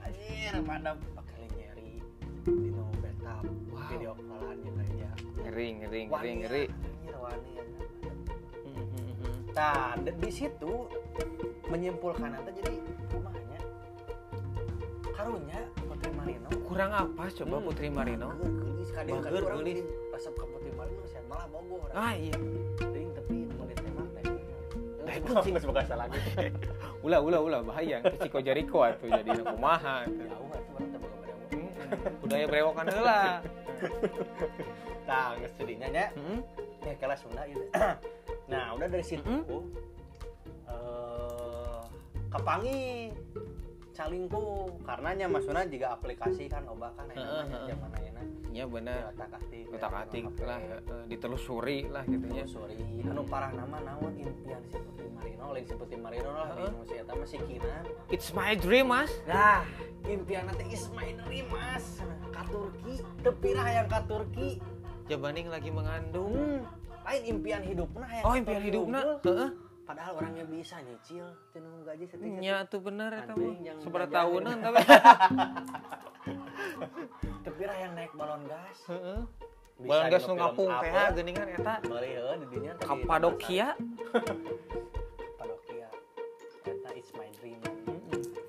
anjir 0.00 0.54
pada 0.62 0.90
bakal 1.12 1.42
nyeri 1.52 2.00
di 2.42 2.68
no 2.70 2.88
betap 2.96 3.44
Wow. 3.68 3.84
video 3.88 4.12
callan 4.16 4.56
gitu 4.58 4.80
aja 4.80 5.08
ngeri 5.42 5.66
ngeri 5.76 6.00
ngeri 6.06 6.30
ngeri 6.36 6.62
anjir 6.66 7.14
wani 7.16 7.50
ya. 7.52 7.64
Hmm, 8.64 8.84
hmm, 8.86 9.12
hmm. 9.12 9.36
nah 9.52 9.92
di- 9.98 10.32
situ 10.32 10.72
menyimpulkan 11.66 12.30
nanti 12.30 12.50
jadi 12.54 12.74
rumahnya 13.10 13.60
karunya 15.12 15.60
Putri 15.82 16.10
Marino 16.12 16.48
kurang 16.62 16.90
apa 16.92 17.22
coba 17.30 17.54
Hmm. 17.54 17.66
Putri 17.66 17.88
Marino 17.88 18.28
geulis. 19.52 19.78
di 19.78 19.82
resep 20.10 20.32
ka 20.32 20.44
Putri 20.44 20.70
Marino 20.72 21.02
saya 21.04 21.22
malah 21.26 21.46
Bogor 21.48 21.88
ah 21.92 22.12
iya 22.12 22.36
kucing 25.06 25.54
boga 25.56 25.82
salah 25.82 26.06
gitu 26.08 26.28
ulah 27.00 27.20
ulah 27.20 27.40
ulah. 27.40 27.60
Bahaya. 27.62 28.02
Ciko 28.18 28.38
Jariko 28.40 28.82
atuh 28.82 29.08
jadi 29.08 29.30
kumaha 29.40 30.04
jauh 30.04 30.50
atuh 30.50 30.74
Hmm, 31.46 31.70
budaya 32.18 32.44
berewokan 32.44 32.86
heula 32.90 33.38
nah 35.06 35.38
geus 35.38 35.54
jadinya 35.54 35.86
nya 35.86 36.04
Hmm? 36.12 36.42
ya 36.82 36.94
kelas 36.96 37.22
Sunda 37.22 37.46
gitu 37.46 37.62
nah 38.50 38.74
udah 38.74 38.88
dari 38.88 39.06
situ 39.06 39.22
Mm-mm. 39.22 39.62
eh 40.66 41.80
kepangi 42.26 43.14
calingku 43.92 44.44
karena 44.82 45.10
nya 45.14 45.26
maksudnya 45.26 45.62
juga 45.64 45.94
aplikasi 45.94 46.50
kan 46.50 46.66
loba 46.66 46.90
kan 46.92 47.06
enak 47.08 47.46
zaman 47.64 47.90
ayeuna 47.94 48.22
ya 48.56 48.64
benar. 48.64 49.12
Otak 49.12 49.30
atik 49.36 49.64
otak 49.76 49.92
atik 49.92 50.24
lah 50.40 50.58
heeh, 50.58 51.02
ditelusuri 51.12 51.78
lah 51.92 52.02
gitu 52.08 52.26
nya 52.32 52.44
sorry 52.48 52.80
anu 53.04 53.22
parah 53.28 53.52
nama 53.52 53.76
naon? 53.84 54.16
Impian 54.16 54.62
si 54.72 54.80
Putri 54.80 55.08
Marino 55.12 55.44
lain 55.52 55.64
si 55.68 55.74
Putri 55.76 55.98
Marino 56.00 56.30
lah. 56.32 56.48
Eta 56.88 57.12
masih 57.12 57.40
kinan 57.44 57.84
it's 58.08 58.32
my 58.32 58.56
dream 58.56 58.88
mas. 58.88 59.12
Nah 59.28 59.60
impian 60.08 60.48
nanti 60.48 60.64
is 60.72 60.88
my 60.96 61.12
dream 61.28 61.44
mas. 61.52 62.00
Ka 62.32 62.48
Turki 62.48 63.04
tepirah 63.20 63.68
yang 63.68 63.86
ka 63.92 64.00
Turki. 64.08 64.64
Jabaning 65.06 65.52
lagi 65.52 65.68
mengandung. 65.68 66.32
Hmm. 66.32 66.64
lain 67.06 67.22
impian 67.38 67.62
hidupna 67.62 68.02
yang 68.10 68.24
oh 68.26 68.34
impian 68.34 68.62
hidupna? 68.66 68.98
unggul. 68.98 69.30
heeh 69.30 69.50
padahal 69.86 70.18
orangnya 70.18 70.42
bisa 70.42 70.82
nyicil 70.82 71.30
cenung 71.54 71.86
gaji 71.86 72.10
setik 72.10 72.26
nya 72.42 72.66
tuh 72.66 72.82
bener 72.82 73.22
eta 73.22 73.38
Anjing, 73.38 73.54
mah 73.54 73.62
yang 73.62 73.78
seberapa 73.78 74.10
tahunan 74.10 74.56
tapi. 74.58 74.82
Tepirah 77.46 77.76
yang 77.78 77.94
naik 77.94 78.10
balon 78.18 78.42
gas. 78.50 78.78
Heeh. 78.90 79.22
Balon 79.86 80.06
gas 80.10 80.26
dino 80.26 80.34
nu 80.34 80.34
film 80.34 80.42
ngapung 80.42 80.70
teh 80.82 80.90
geuningan 81.14 81.46
eta. 81.54 81.74
Bari 81.86 82.10
heuh 82.18 82.34
di 82.42 82.46
dinya 82.50 82.72
Kapadokia 82.82 83.78
Kapadokia 85.38 85.88
eta 86.74 86.90
is 86.98 87.06
my 87.14 87.30
dream. 87.38 87.62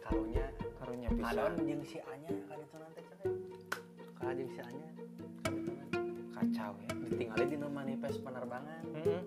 Karunya 0.02 0.50
karunya 0.82 1.10
bisa 1.14 1.30
kadon 1.30 1.54
jeung 1.70 1.86
si 1.86 2.02
Anya 2.02 2.34
itu 2.34 2.76
nanti 2.82 3.02
cenah 3.06 3.30
ka 4.18 4.34
jeung 4.34 4.50
si 4.50 4.62
Anya 4.66 4.90
kacau 6.34 6.74
ya. 6.82 6.92
Ditinggali 7.14 7.46
di 7.46 7.58
manifest 7.62 8.26
penerbangan. 8.26 8.82
Heeh. 8.98 9.22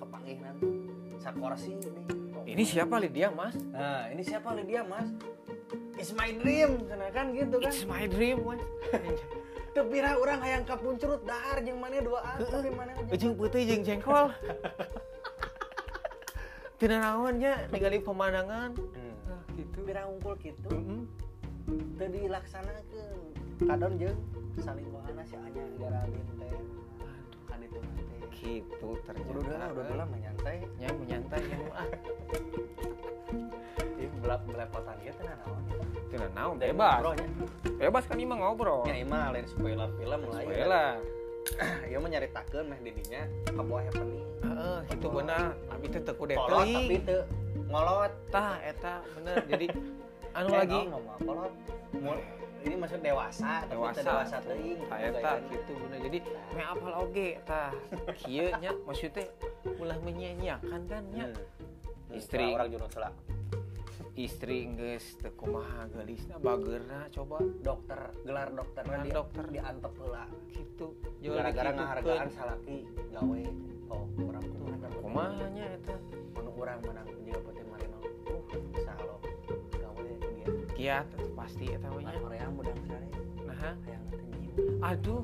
kepanggih 0.00 0.38
nanti 0.42 0.89
sakorsi 1.30 1.78
nih 1.78 2.20
ini 2.50 2.66
siapa 2.66 2.98
Lydia 2.98 3.30
mas? 3.30 3.54
Nah 3.70 4.10
ini 4.10 4.26
siapa 4.26 4.50
Lydia 4.58 4.82
mas? 4.82 5.06
Is 5.94 6.10
my 6.10 6.34
dream 6.34 6.82
cenah 6.90 7.10
kan 7.14 7.30
gitu 7.30 7.62
kan? 7.62 7.70
It's 7.70 7.86
my 7.86 8.10
dream 8.10 8.42
mas 8.42 8.58
tepira 9.74 10.18
orang 10.18 10.42
hayang 10.42 10.66
kapuncurut 10.66 11.22
dahar 11.22 11.62
jeung 11.62 11.78
mana 11.78 12.02
dua 12.02 12.26
tapi 12.42 12.74
mana 12.74 12.90
putih 13.38 13.62
jeung 13.70 13.86
jengkol. 13.86 14.34
Tina 16.82 16.98
naonnya 16.98 17.70
ningali 17.70 18.02
pemandangan. 18.02 18.74
Hmm. 18.74 19.14
nah 19.30 19.42
gitu. 19.54 19.78
Ngumpul 19.86 20.34
gitu. 20.42 20.74
Heeh. 20.74 21.02
teu 22.00 22.08
dilaksanakeun. 22.10 23.20
Kadon 23.62 23.92
jeung 24.00 24.18
salinggohana 24.58 25.22
si 25.22 25.38
Anya 25.38 25.62
Geraldine 25.78 26.32
teh 26.40 26.50
aduh. 26.50 26.82
Kan 27.46 27.60
itu 27.62 27.78
nanti 27.78 28.09
gitu 28.40 28.88
ternyata. 29.04 29.30
Udah 29.30 29.42
udah 29.44 29.68
udah 29.76 29.92
udah 30.00 30.08
menyantai. 30.08 30.56
Nya 30.80 30.88
menyantai 30.96 31.40
ya. 31.44 31.56
Ah 31.76 31.86
ini 34.00 34.08
belak 34.24 34.40
belepotan 34.48 34.96
gitu 35.04 35.20
nah 35.22 35.36
naon 35.44 35.60
tina 36.10 36.26
naon? 36.34 36.54
Dari 36.58 36.74
bebas. 36.74 37.00
bebas 37.78 38.04
kan 38.10 38.18
imah 38.18 38.36
ngobrol. 38.42 38.82
Ya 38.88 38.98
ima 38.98 39.30
lain 39.30 39.46
spoiler 39.46 39.88
film 39.94 40.20
lah 40.26 40.40
ya. 40.42 40.46
Spoiler. 40.50 40.92
ya 41.90 41.96
mah 41.96 42.08
nyaritakeun 42.10 42.66
meh 42.68 42.78
didinya 42.84 43.22
kaboa 43.48 43.80
happening. 43.86 44.24
Heeh, 44.44 44.78
itu 44.92 45.06
benar. 45.08 45.54
Abi 45.72 45.86
teh 45.88 46.02
teu 46.02 46.14
kudu 46.18 46.34
kolot 46.36 46.66
tapi 46.66 46.96
teuing. 46.98 47.02
teu 47.06 47.20
ngolot. 47.70 48.12
Tah 48.28 48.58
eta 48.60 48.94
bener. 49.14 49.34
Jadi 49.46 49.66
anu 50.36 50.48
lagi. 50.50 50.80
Naon 50.84 50.92
ngomong 50.98 51.18
kolot 51.24 51.52
ini 52.64 52.74
maksud 52.76 53.00
dewasa 53.00 53.64
dewasa. 53.68 54.00
dewasa 54.04 54.36
teuing 54.44 54.80
eta 54.90 55.32
gitu 55.48 55.72
bener. 55.86 55.98
Jadi 56.04 56.18
me 56.56 56.62
apal 56.64 56.92
oge 57.04 57.28
tah. 57.48 57.72
Kieu 58.20 58.52
nya 58.60 58.70
maksudnya 58.84 59.24
ulah 59.80 59.98
menyanyiakan 60.04 60.80
kan 60.88 61.04
nya. 61.12 61.32
Istri. 62.10 62.18
Istri 62.18 62.44
orang 62.58 62.68
junut 62.74 62.90
sela 62.90 63.10
Istri 64.18 64.58
geus 64.74 65.06
teu 65.22 65.30
kumaha 65.38 65.86
geulisna 65.94 66.36
bageurna 66.42 67.06
coba 67.14 67.38
dokter 67.62 68.10
gelar 68.26 68.50
dokter 68.50 68.82
Gelar 68.82 69.06
di, 69.06 69.10
dokter. 69.14 69.44
diantep 69.48 69.92
heula 69.96 70.24
gitu. 70.50 70.86
gara-gara 71.22 71.70
dikitukeun. 71.70 71.78
ngahargaan 71.78 72.28
salaki 72.34 72.78
gawe 73.14 73.42
oh 73.94 74.04
kurang 74.18 74.44
kumaha 74.50 74.88
kumaha 74.98 75.44
nya 75.54 75.66
eta. 75.78 75.96
anu 76.36 76.50
urang 76.58 76.82
menang 76.82 77.08
juga 77.22 77.59
Kiat 80.80 81.04
pasti 81.36 81.68
eta 81.68 81.92
mah 81.92 82.00
nya. 82.00 82.08
Kan 82.08 82.24
Korea 82.24 82.46
mudang 82.48 82.80
sare 82.88 83.08
Nah, 83.44 83.56
hayang 83.60 84.04
nanti 84.08 84.48
aduh. 84.80 85.20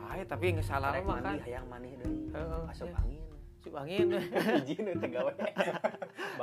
Hai, 0.00 0.24
tapi 0.24 0.56
geus 0.56 0.64
salah 0.64 0.96
mah 0.96 1.20
kan. 1.20 1.36
mandi 1.36 1.44
hayang 1.44 1.66
manih 1.68 1.92
deui 2.00 2.32
asup 2.72 2.88
ya. 2.88 2.96
angin 3.04 3.20
Sup 3.60 3.74
angin. 3.76 4.08
izin 4.64 4.88
itu 4.88 5.06
gawe 5.12 5.32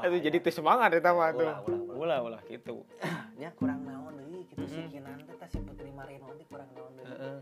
Aduh 0.06 0.20
jadi 0.22 0.38
teu 0.38 0.54
semangat 0.54 0.94
eta 0.94 1.10
mah 1.10 1.34
tuh. 1.34 1.50
Ulah, 1.98 2.22
ulah, 2.22 2.42
gitu. 2.46 2.86
nya 3.42 3.50
kurang 3.58 3.82
naon 3.82 4.14
deui 4.14 4.46
kitu 4.46 4.62
si 4.70 4.78
Mm-mm. 4.78 4.94
kinan 4.94 5.18
teh 5.26 5.34
tah 5.34 5.50
si 5.50 5.58
putri 5.66 5.90
marino 5.90 6.30
teh 6.38 6.46
kurang 6.46 6.70
naon 6.78 6.94
deui 6.94 7.10
Heeh. 7.10 7.38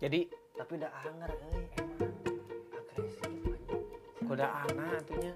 Jadi 0.00 0.20
tapi 0.56 0.72
udah 0.80 0.90
anger 1.04 1.30
euy 1.36 1.64
emang 1.76 2.00
agresif 2.72 3.32
kuda 4.24 4.46
anak 4.64 5.04
atunya 5.04 5.32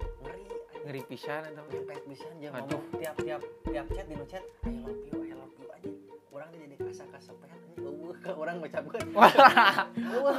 ngeri 0.92 1.08
pisan 1.08 1.40
ngepet 1.72 2.04
bisa 2.04 2.28
aja 2.28 2.52
Aduh. 2.52 2.76
ngomong. 2.76 3.00
Tiap 3.00 3.16
tiap 3.24 3.40
tiap 3.64 3.86
chat 3.96 4.04
di 4.12 4.16
chat 4.28 4.44
I 4.60 4.76
love 4.84 5.00
you 5.08 5.24
I 5.24 5.32
love 5.32 5.54
you 5.56 5.64
aja 5.72 5.88
orang 6.28 6.52
jadi 6.52 6.76
asa 6.84 7.08
kasepet 7.08 7.48
aja 7.48 7.68
eueuh 7.80 8.12
ke 8.20 8.30
orang 8.36 8.60
ngucapkeun 8.60 9.00
eueuh 9.08 10.36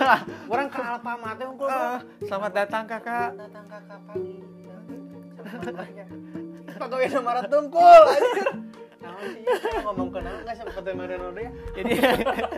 orang 0.54 0.68
ka 0.70 0.82
Alfamart 0.94 1.42
teh 1.42 1.50
unggul 1.50 1.66
Ah, 1.66 2.06
Selamat 2.22 2.52
datang 2.54 2.86
kakak. 2.86 3.34
datang 3.34 3.66
kakak 3.66 4.00
pagi. 4.06 4.36
Selamat 5.42 6.78
pegawai 6.78 7.08
nomor 7.18 7.38
tungkul 7.50 8.02
anjir 8.14 8.48
ngomong 9.82 10.08
ke 10.14 10.20
naon 10.22 10.38
enggak 10.46 10.56
sampai 10.62 10.82
teh 10.86 10.94
mana 10.94 11.14
ya 11.18 11.50
Jadi 11.82 11.92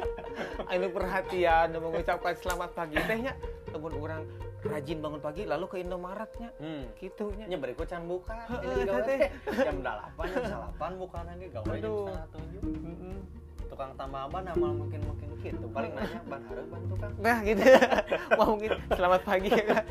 anu 0.76 0.88
perhatian 0.92 1.68
mengucapkan 1.80 2.36
selamat 2.44 2.76
pagi. 2.76 3.00
Teh 3.00 3.32
nya 3.76 3.84
lamun 3.84 3.94
urang 4.00 4.24
rajin 4.64 4.98
bangun 5.04 5.20
pagi 5.20 5.44
lalu 5.44 5.66
ke 5.68 5.78
Indomaretnya 5.84 6.50
hmm 6.64 6.84
gitu 6.96 7.28
nya. 7.36 7.46
nya 7.52 7.58
bari 7.60 7.76
can 7.76 8.08
buka 8.08 8.48
jam 9.52 9.78
8 9.84 10.16
jam 10.32 10.72
8 10.80 10.96
bukan 10.96 11.24
lagi 11.28 11.46
gawe 11.52 11.68
jam 11.68 11.76
Aduh. 11.84 12.08
setengah 12.08 12.28
tujuh 12.32 12.62
Heeh. 12.64 13.18
tukang 13.68 13.92
tambah 14.00 14.24
ban 14.32 14.48
amal 14.48 14.72
mungkin 14.72 15.04
mungkin 15.04 15.28
gitu 15.44 15.68
paling 15.70 15.92
nanya 15.92 16.24
ban 16.26 16.42
hareup 16.48 16.68
ban 16.72 16.82
tukang 16.88 17.12
Nah 17.20 17.38
gitu. 17.44 17.62
Mau 18.40 18.56
mungkin 18.56 18.72
selamat 18.90 19.22
pagi 19.22 19.50
ya 19.52 19.64
Kak. 19.68 19.84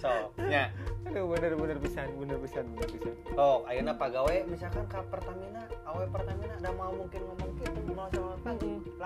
so 0.00 0.10
nya 0.40 0.72
Aduh 1.04 1.24
bener 1.30 1.52
bener 1.54 1.76
pisan, 1.78 2.08
bener 2.16 2.36
pisan, 2.42 2.64
bener 2.72 2.88
pisan. 2.90 3.12
oh 3.36 3.62
ayeuna 3.68 3.92
pagawe 3.92 4.34
misalkan 4.48 4.88
ke 4.88 4.98
Pertamina 5.12 5.68
awe 5.84 6.04
Pertamina 6.08 6.56
ada 6.56 6.70
mau 6.72 6.90
mungkin 6.90 7.20
ngomong 7.22 7.50
gitu 7.54 7.92
mau 7.92 8.08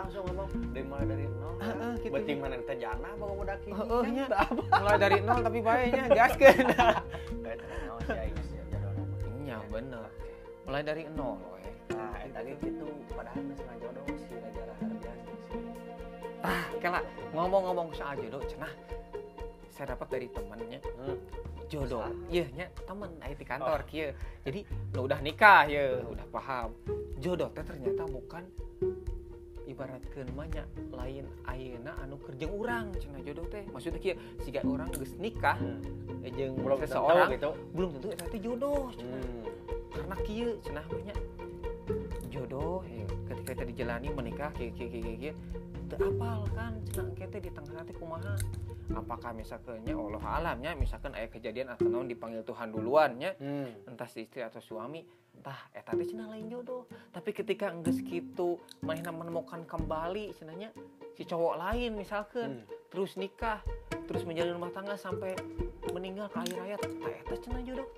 langsung 0.02 0.26
ngomong 0.26 0.50
dari 0.74 0.82
mulai 0.82 1.06
dari 1.06 1.26
nol 1.30 1.54
ya. 1.54 1.62
Heeh, 1.62 1.92
gitu. 2.02 2.10
Beuting 2.10 2.38
mana 2.42 2.58
teh 2.66 2.76
jana 2.82 3.08
bawa 3.14 3.32
Heeh, 3.70 4.02
kan 4.02 4.10
nya. 4.10 4.24
udah 4.26 4.40
apa 4.42 4.62
Mulai 4.82 4.96
dari 4.98 5.18
nol 5.22 5.38
tapi 5.46 5.58
baiknya 5.62 6.02
sih 8.02 8.18
aing 8.18 8.38
sih 8.42 8.58
jadwal 8.66 8.92
nama 8.98 9.14
Nya 9.46 9.56
bener. 9.70 10.06
Mulai 10.66 10.82
dari 10.82 11.02
nol 11.06 11.38
we. 11.54 11.62
nah 11.92 12.14
eta 12.18 12.40
ge 12.42 12.54
kitu 12.58 12.86
padahal 13.14 13.42
geus 13.46 13.60
ngajodoh 13.62 14.04
si 14.16 14.34
Raja 14.42 14.62
si 14.74 14.94
Ah, 16.42 16.64
kela 16.82 17.00
ngomong-ngomong 17.30 17.88
soal 17.94 18.18
jodoh 18.18 18.42
cenah. 18.50 18.74
Saya 19.70 19.94
dapat 19.94 20.08
dari 20.18 20.26
temennya 20.34 20.82
hmm. 20.82 21.16
jodoh. 21.70 22.10
Iya 22.26 22.50
nya 22.58 22.66
temen 22.82 23.14
aya 23.22 23.38
di 23.38 23.46
kantor 23.46 23.86
kieu. 23.86 24.10
Jadi 24.42 24.66
lu 24.98 25.06
udah 25.06 25.22
nikah 25.22 25.70
ya, 25.70 26.02
udah 26.02 26.26
paham. 26.34 26.74
Jodoh 27.22 27.54
teh 27.54 27.62
ternyata 27.62 28.02
bukan 28.10 28.42
ibaratkeun 29.72 30.28
mah 30.36 30.46
nya 30.52 30.64
lain 30.92 31.24
ayeuna 31.48 31.92
anu 32.04 32.20
kerjeng 32.20 32.52
urang 32.52 32.92
cenah 32.96 33.20
jodoh 33.24 33.46
teh. 33.48 33.64
Maksudnya 33.72 34.00
kieu 34.00 34.16
siga 34.42 34.60
urang 34.66 34.92
geus 34.92 35.14
nikah 35.16 35.56
hmm. 35.56 36.26
eh, 36.26 36.30
jeung 36.34 36.58
belum 36.58 36.78
seseorang 36.84 37.28
gitu 37.34 37.50
belum 37.72 37.88
tentu 37.98 38.08
eta 38.10 38.26
teh 38.28 38.40
jodoh 38.42 38.90
hmm. 38.92 39.42
karena 39.94 40.16
kieu 40.26 40.50
cenah 40.62 40.84
mah 40.86 41.02
nya 41.06 41.14
jodoh 42.28 42.82
ya, 42.86 43.06
ketika 43.32 43.50
kita 43.54 43.64
dijalani 43.70 44.08
menikah 44.10 44.50
kieu 44.54 44.74
kieu 44.74 44.88
kieu 44.90 45.34
teu 45.88 45.96
apal 46.00 46.44
kan 46.52 46.76
cenah 46.90 47.12
teh 47.16 47.40
di 47.40 47.50
tengah 47.52 47.74
nanti 47.76 47.92
kumaha 47.96 48.34
apakah 48.92 49.32
misalkan 49.32 49.80
nya 49.86 49.94
Allah 49.96 50.24
alamnya 50.42 50.72
misalkan 50.76 51.14
aya 51.16 51.30
kejadian 51.30 51.72
atau 51.72 51.88
naon 51.88 52.10
dipanggil 52.10 52.44
Tuhan 52.44 52.74
duluan 52.74 53.16
nya 53.16 53.32
hmm. 53.38 53.88
entah 53.88 54.08
si 54.10 54.26
istri 54.26 54.44
atau 54.44 54.60
suami 54.60 55.06
tah 55.42 55.58
eta 55.74 55.90
teh 55.92 56.06
cenah 56.06 56.30
lain 56.30 56.46
jodoh. 56.46 56.86
Tapi 57.10 57.34
ketika 57.34 57.74
enggeus 57.74 57.98
kitu 58.00 58.56
manehna 58.80 59.10
menemukan 59.10 59.66
kembali 59.66 60.30
cenahnya 60.38 60.70
si 61.18 61.26
cowok 61.26 61.54
lain 61.58 61.98
misalkan 61.98 62.62
Hmm. 62.62 62.64
terus 62.88 63.18
nikah 63.18 63.60
terus 64.06 64.22
menjalin 64.22 64.54
rumah 64.56 64.70
tangga 64.72 64.94
sampai 64.94 65.34
meninggal 65.90 66.30
ke 66.30 66.38
akhir 66.40 66.58
hayat 66.62 66.80
tah 66.80 67.12
eta 67.12 67.34
cenah 67.42 67.62
jodoh. 67.66 67.88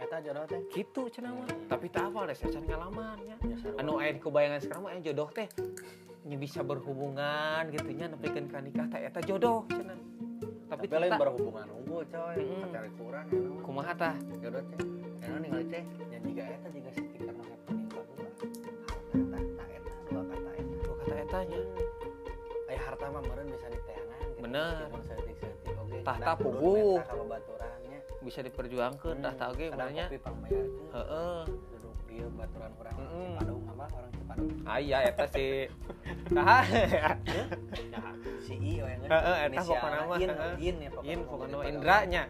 Eta 0.00 0.16
jodoh 0.24 0.44
teh. 0.46 0.60
Gitu 0.70 1.02
cenah 1.10 1.32
mah. 1.34 1.48
Tapi 1.66 1.86
tak 1.90 2.08
apa 2.08 2.30
deh 2.30 2.36
saya 2.38 2.60
ngalaman 2.62 3.18
ya. 3.26 3.36
Ya, 3.44 3.56
anu 3.82 3.98
aya 3.98 4.14
di 4.14 4.20
kebayangan 4.22 4.60
sekarang 4.62 4.82
mah 4.86 4.94
jodoh 5.02 5.28
teh 5.34 5.50
nya 6.20 6.36
bisa 6.36 6.60
berhubungan 6.62 7.66
gitu 7.72 7.90
nya 7.96 8.06
nepikeun 8.12 8.46
ka 8.46 8.62
nikah 8.62 8.86
teh 8.86 9.00
eta 9.02 9.20
jodoh 9.26 9.66
cenah. 9.66 9.98
Tapi, 10.70 10.86
tapi 10.86 11.02
lain 11.02 11.12
berhubungan 11.18 11.66
unggul 11.82 12.06
coy. 12.06 12.46
Pacar 12.62 12.86
kurang 12.94 13.26
ya 13.26 13.40
kumaha 13.66 13.92
tah? 13.98 14.14
Jodoh 14.38 14.62
teh 14.70 15.09
karena 15.20 15.36
hmm. 15.36 15.42
nih 15.44 15.48
ngalih 15.52 15.68
teh 15.68 15.84
eta 15.84 16.28
karena 17.20 17.42
harta 17.44 17.64
eta 19.20 19.64
eta 19.68 19.92
dua 20.08 20.22
kata 20.24 20.50
eta. 20.56 20.74
Dua 20.80 20.94
kata 20.96 21.38
ya. 21.44 21.60
hmm. 21.60 22.78
harta 22.80 23.04
mah 23.12 23.22
bisa 23.24 23.66
diteangan 23.68 24.18
gitu. 24.24 24.40
bener. 24.40 24.76
Setik 25.04 25.36
oke 25.76 25.96
tahta 26.00 26.32
puguh 26.40 26.96
bisa 28.20 28.40
diperjuangkan 28.44 29.14
hmm. 29.20 29.24
tahta 29.28 29.44
oke 29.52 29.64
sebenarnya 29.68 30.06
heeh. 30.08 31.40
Duduk 31.76 31.96
dia 32.08 32.26
baturan 32.32 32.70
kurang 32.80 32.94
hmm. 32.96 33.36
Cipadung 33.36 33.62
apa 33.68 33.84
orang 33.92 34.12
Cipadung. 34.16 34.50
Ayah 34.64 35.00
eta 35.04 35.26
sih 35.28 35.68
nah 36.32 36.64
si 38.40 38.54
i 38.56 38.80
yang 38.80 39.04
heeh 39.04 39.36
eta 39.52 39.60
pokoknya 39.68 40.00
mah 40.08 40.16
in 40.16 40.30
in 40.64 40.76
ya 40.88 40.90
pokoknya 41.28 41.58
Indra 41.68 41.98
nya 42.08 42.24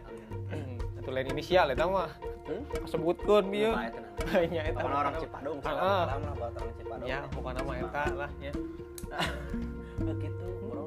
itu 1.01 1.09
lain 1.09 1.27
inisial 1.33 1.71
eta 1.71 1.87
mah. 1.87 2.11
Hmm? 2.51 2.63
nah. 3.71 4.43
nya 4.51 4.61
eta 4.67 4.79
Pokona 4.83 4.97
orang 4.99 5.15
Cipadung 5.23 5.57
Heeh. 5.59 5.71
salam 5.71 6.07
salam 6.07 6.21
lah 6.21 6.33
buat 6.35 6.53
orang 6.59 6.73
Cipadung. 6.75 7.07
Ya 7.07 7.17
pokona 7.31 7.61
mah 7.63 7.75
eta 7.79 8.03
lah 8.11 8.31
ya. 8.43 8.53
Begitu 10.11 10.47
bro. 10.67 10.85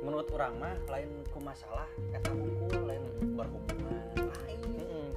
Menurut 0.00 0.28
orang 0.32 0.52
mah 0.56 0.74
lain 0.88 1.10
ku 1.28 1.38
masalah 1.44 1.88
eta 2.16 2.30
hungkul 2.32 2.82
lain 2.88 3.04
berhubungan 3.36 4.08
lain. 4.16 4.60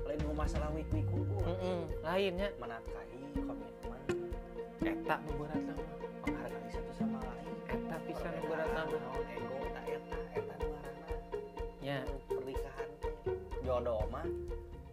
Lain 0.03 0.19
ku 0.19 0.33
masalah 0.35 0.69
wik 0.75 0.87
wik 0.91 1.07
Heeh, 1.41 1.79
lainnya 2.03 2.47
menakai 2.59 3.07
komitmen. 3.33 4.01
Eta 4.83 5.15
berat 5.23 5.61
mah 5.63 5.77
menghargai 6.27 6.69
satu 6.69 6.91
sama 6.99 7.19
lain. 7.23 7.47
Eta 7.71 7.95
berat 8.43 8.69
mah 8.75 8.85
Naon 8.91 9.25
ego 9.31 9.57
tak 9.71 9.85
eta 9.87 10.17
eta 10.35 10.53
nu 10.59 10.67
ngaranna 10.67 11.07
nya 11.81 11.97
pernikahan 12.29 12.89
jodoh 13.65 14.05
mah 14.13 14.27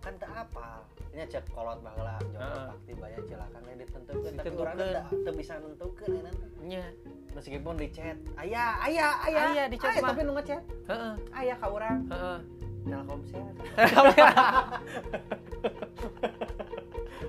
kan 0.09 0.17
tak 0.17 0.33
apa 0.33 0.89
ini 1.13 1.21
cek 1.29 1.45
kolot 1.53 1.85
baheula 1.85 2.17
jodoh 2.33 2.41
Heeh. 2.41 2.69
pasti 2.73 2.93
banyak 2.97 3.23
cilakan 3.29 3.61
ya 3.61 3.75
ditentukeun 3.77 4.33
tapi 4.41 4.57
urang 4.57 4.77
teh 4.81 5.05
teu 5.21 5.33
bisa 5.37 5.53
nentukeun 5.61 6.25
enak 6.25 6.35
nya 6.65 6.85
meskipun 7.37 7.77
di 7.77 7.89
chat 7.93 8.17
ayah 8.41 8.81
ayah 8.89 9.21
ayah. 9.29 9.53
Aya 9.53 9.65
di 9.69 9.77
chat 9.77 10.01
tapi 10.01 10.25
nu 10.25 10.33
ngechat 10.33 10.65
heeh. 10.65 11.13
Ayah 11.37 11.57
ka 11.61 11.69
urang 11.69 12.09
heeh. 12.09 12.41
Telkomsel 12.89 13.53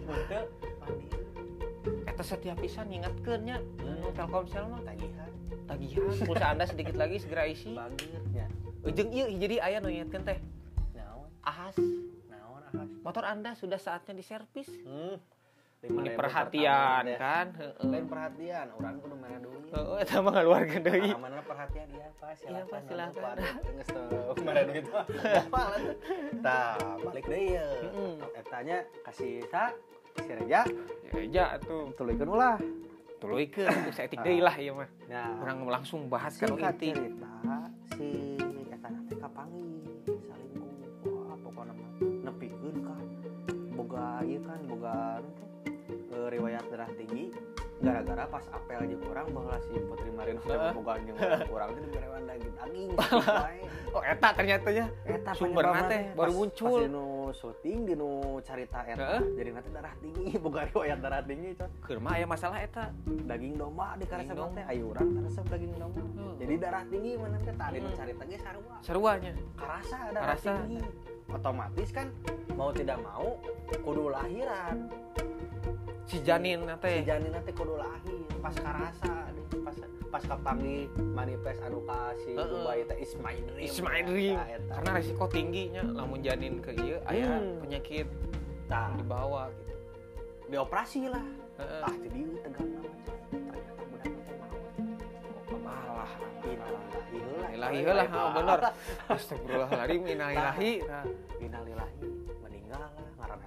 Betul, 0.08 0.44
eta 2.08 2.24
setiap 2.24 2.58
pisan 2.63 2.88
ngingetkeun 2.88 3.42
nya. 3.44 3.58
Nu 3.84 4.08
Telkomsel 4.15 4.63
mah. 4.72 4.80
Tagihan. 4.88 5.32
Tagihan. 5.68 6.15
Pulsa 6.24 6.56
anda 6.56 6.63
sedikit 6.63 6.96
lagi 6.96 7.20
segera 7.20 7.44
isi. 7.44 7.76
Bagirnya 7.76 8.48
ujung 8.88 9.10
ieu 9.12 9.28
jadi 9.36 9.60
aya 9.60 9.84
nu 9.84 9.92
ngingetkeun 9.92 10.24
teh. 10.24 10.39
Ahas 11.44 11.76
motor 13.01 13.23
anda 13.23 13.53
sudah 13.53 13.77
saatnya 13.77 14.13
diservis. 14.13 14.69
Hmm. 14.84 15.17
ini 15.79 16.12
perhatian 16.12 17.03
kan? 17.15 17.55
Lain 17.79 18.03
perhatian 18.03 18.67
orang 18.75 18.99
kudu 18.99 19.15
mere 19.15 19.39
duit 19.39 19.63
heeh 19.71 19.97
eta 20.03 20.19
mah 20.19 20.32
ngaluarkeun 20.36 20.84
deui 20.84 21.12
mana 21.15 21.39
perhatian? 21.39 21.88
Iya 21.88 22.10
pak. 22.19 22.32
Silakan 22.36 22.51
Iya, 22.51 22.63
Pak, 22.67 22.79
silakan. 22.84 23.36
geus 23.63 23.89
apa 25.39 25.62
lah 25.63 25.79
tuh. 25.79 25.95
tah 26.43 26.75
balik 26.99 27.25
deui 27.32 27.55
ya. 27.55 27.67
Mm-mm. 27.88 28.12
etanya 28.36 28.77
kasih 29.08 29.39
ta 29.47 29.71
si 30.19 30.32
Reja. 30.36 30.62
Ya 31.15 31.21
ja 31.32 31.43
atuh 31.55 31.95
tulikeun 31.95 32.27
ulah. 32.27 32.60
Tuluikeun 33.23 33.71
atuh 33.71 33.93
saeutik 33.95 34.19
deui 34.19 34.43
lah 34.43 34.60
ieu 34.60 34.75
mah. 34.75 34.89
Nah. 35.08 35.39
Urang 35.39 35.63
langsung 35.63 36.12
bahas 36.12 36.36
kan 36.36 36.60
inti. 36.60 36.91
cerita 36.91 37.32
riwayat 46.30 46.65
darah 46.70 46.89
tinggi 46.94 47.34
gara-gara 47.80 48.28
pas 48.28 48.44
apel 48.52 48.84
jeung 48.86 49.04
urang 49.08 49.28
baheula 49.32 49.56
si 49.63 49.72
Putri 49.80 50.12
Marino 50.12 50.44
teh 50.44 50.52
Heeh. 50.52 50.74
boga 50.76 50.94
jeung 51.00 51.15
urang 51.15 51.48
urang 51.48 51.70
teh 51.72 51.82
diberewan 51.88 52.22
daging 52.28 52.54
daging 52.60 52.89
oh 53.96 54.04
eta 54.04 54.30
ternyata 54.36 54.68
nya 54.70 54.86
eta 55.08 55.32
Sumberna 55.32 55.72
penyebabna 55.80 55.88
teh 55.88 56.02
baru 56.12 56.32
muncul. 56.36 56.68
pas 56.68 56.84
dinu 56.84 57.06
syuting 57.32 57.80
dinu 57.88 58.10
carita 58.44 58.80
eta 58.84 59.00
Heeh. 59.00 59.22
jadi 59.39 59.50
nanti 59.56 59.70
darah 59.72 59.94
tinggi 60.04 60.28
boga 60.44 60.62
riwayat 60.68 61.00
darah 61.00 61.22
tinggi 61.24 61.50
coy 61.56 61.70
keur 61.80 61.98
mah 62.04 62.13
aya 62.20 62.26
masalah 62.28 62.60
eta 62.60 62.84
daging 63.08 63.56
domba 63.56 63.96
di 63.96 64.04
Daging 64.04 64.52
teh 64.60 64.65
ayo 64.68 64.84
urang 64.92 65.08
daging 65.24 65.72
domba 65.80 66.02
Heeh. 66.04 66.34
jadi 66.36 66.54
darah 66.60 66.84
tinggi 66.84 67.12
mana 67.15 67.38
teh 67.39 67.56
tadi 67.56 67.78
nu 67.80 67.88
Hmm. 67.89 67.98
carita 67.98 68.24
ge 68.28 68.38
sarua 68.38 68.76
sarua 68.84 69.12
nya 69.18 69.32
karasa 69.56 69.98
darah 70.12 70.36
Karasa. 70.36 70.52
tinggi 70.62 70.80
otomatis 71.30 71.89
kan 71.96 72.08
mau 72.60 72.70
tidak 72.76 73.00
mau 73.00 73.39
kudu 73.82 74.12
lahiran 74.12 74.92
si 76.10 76.17
janin 76.26 76.65
si 76.65 76.76
teh 76.82 76.95
janin 77.06 77.30
nanti 77.30 77.52
kudu 77.54 77.78
lahir. 77.78 78.17
Pas 78.41 78.56
karasa 78.58 79.15
pas 79.62 79.76
pas 80.10 80.24
kapangi 80.26 80.89
manifest 81.13 81.62
anu 81.62 81.86
ka 81.86 82.17
si 82.17 82.34
Heeh. 82.34 82.50
Dubai 82.50 82.80
teh 82.84 82.98
is 82.98 83.13
my 83.22 83.38
dream. 83.38 83.69
It's 83.69 83.78
my 83.80 84.00
dream. 84.02 84.38
Eta. 84.41 84.74
karena 84.74 84.89
resiko 84.98 85.26
tingginya 85.30 85.84
lamun 85.86 86.19
janin 86.19 86.58
ke 86.60 86.74
ieu 86.74 86.98
aya 87.06 87.38
Hmm. 87.38 87.62
penyakit 87.62 88.08
tah. 88.65 88.89
dibawa 88.98 89.54
gitu. 89.54 89.74
Dioperasi 90.50 91.02
lah. 91.13 91.26
Heeh. 91.62 91.82
ah 91.86 91.95
jadi 92.02 92.19
tegang 92.41 92.69
nama 92.74 92.89
coy. 92.89 93.13
ternyata 93.30 93.72
budak 93.86 94.13
teh 95.45 95.60
malah 95.62 96.12
heula 97.13 97.48
ilahi 97.54 97.80
Pak. 97.86 98.34
bener. 98.34 98.60
Astagfirullahaladzim 99.13 100.02
innalillahi 100.10 100.72
nah 100.89 101.06
innalillahi 101.38 102.02
meninggal 102.41 102.80
lah 102.82 102.91
ngaran 103.22 103.38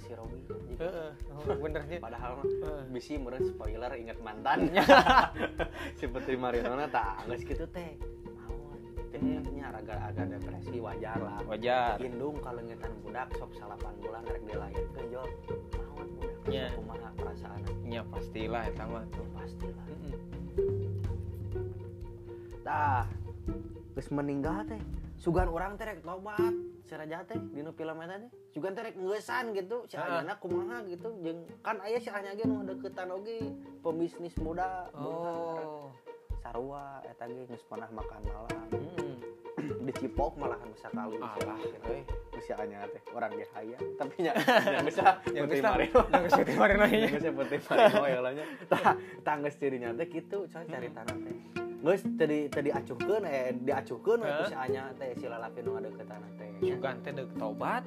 si 0.00 0.12
Robi. 0.16 0.40
Oh, 0.80 1.56
bener 1.60 1.82
nya 1.86 2.00
padahal 2.00 2.40
mah 2.40 2.44
Heeh. 2.48 2.82
bisi 2.88 3.20
meureun 3.20 3.44
spoiler 3.44 3.92
inget 3.96 4.18
mantan. 4.24 4.72
Si 5.98 6.08
Putri 6.08 6.36
Marinona 6.40 6.88
tak 6.88 7.28
geus 7.28 7.44
kitu 7.44 7.68
teh 7.68 8.00
maun 8.24 8.80
jadinya 9.12 9.76
agak 9.76 10.00
agak 10.12 10.26
depresi 10.36 10.80
wajar 10.80 11.20
lah. 11.20 11.38
Wajar. 11.44 12.00
Indung 12.00 12.40
kalau 12.40 12.64
ngetan 12.64 12.92
budak 13.04 13.28
sok 13.36 13.52
salapan 13.60 13.94
bulan 14.00 14.24
rek 14.24 14.40
dilahirkeun 14.48 15.06
jol 15.12 15.28
maun 15.76 16.08
budak 16.16 16.48
yeah. 16.48 16.70
kumaha 16.72 17.08
perasaan. 17.20 17.60
Nya 17.84 18.00
pastilah 18.08 18.62
eta 18.64 18.84
mah. 18.88 19.04
Tuh 19.12 19.28
pastilah. 19.36 19.84
Heeh. 19.88 20.14
tah 22.60 23.08
geus 23.96 24.08
meninggal 24.12 24.64
teh 24.68 24.80
sugan 25.20 25.52
orang 25.52 25.76
teh 25.76 25.84
rek 25.84 26.00
tobat 26.00 26.54
si 26.88 26.96
Raja 26.96 27.20
teh 27.28 27.36
dinu 27.52 27.76
film 27.76 28.00
eta 28.00 28.16
teh. 28.16 28.30
Sugan 28.56 28.72
teh 28.72 28.82
rek 28.88 28.96
ngeusan 28.96 29.52
gitu. 29.52 29.84
Si 29.84 30.00
Heeh. 30.00 30.08
Anyana 30.08 30.40
kumaha 30.40 30.80
gitu. 30.88 31.12
Jeung 31.20 31.44
kan 31.60 31.76
aya 31.84 32.00
si 32.00 32.08
Anya 32.08 32.32
ge 32.32 32.48
nu 32.48 32.64
deketan 32.64 33.12
oge 33.12 33.44
pembisnis 33.84 34.32
muda. 34.40 34.88
Oh. 34.96 35.92
Sarua 36.40 37.04
eta 37.04 37.28
ge 37.28 37.44
geus 37.44 37.60
pernah 37.68 37.92
makan 37.92 38.20
malam. 38.24 38.64
Heeh. 38.72 39.16
dicipok 39.80 40.40
malahan 40.40 40.72
bisa 40.72 40.88
kali 40.88 41.20
Alah, 41.20 41.58
euy. 41.88 42.00
usia 42.32 42.56
anya 42.56 42.80
teh 42.88 43.02
orang 43.12 43.32
ge 43.36 43.44
haya. 43.52 43.76
Tapi 44.00 44.24
nya 44.24 44.32
nya 44.72 44.80
geus 44.88 44.98
yang 45.36 45.44
putih 45.44 45.60
marino 45.60 46.00
yang 46.08 46.22
geus 46.24 46.36
teh 46.40 46.56
marina 46.56 46.84
nya 46.88 47.08
geus 47.12 47.28
putih 47.28 47.60
marino 47.68 48.02
ya 48.16 48.20
lah 48.24 48.32
nya. 48.32 48.44
Tah 48.72 49.36
cirinya 49.52 49.92
teh 49.92 50.08
kitu 50.08 50.48
coy 50.48 50.64
Hmm. 50.64 50.72
caritana 50.72 51.12
teh 51.12 51.59
geus 51.80 52.02
teu 52.14 52.26
di 52.26 52.38
teu 52.46 52.62
diacuhkeun 52.62 53.22
eh 53.24 53.56
diacuhkeun 53.56 54.18
Hah? 54.20 54.36
ku 54.36 54.44
si 54.46 54.54
anya 54.54 54.82
teh 54.94 55.10
si 55.16 55.26
lalaki 55.26 55.58
nu 55.60 55.70
ngadeukeutan 55.72 56.20
teh 56.34 56.48
sugan 56.62 56.96
teh 57.00 57.10
deuk 57.10 57.30
tobat 57.34 57.82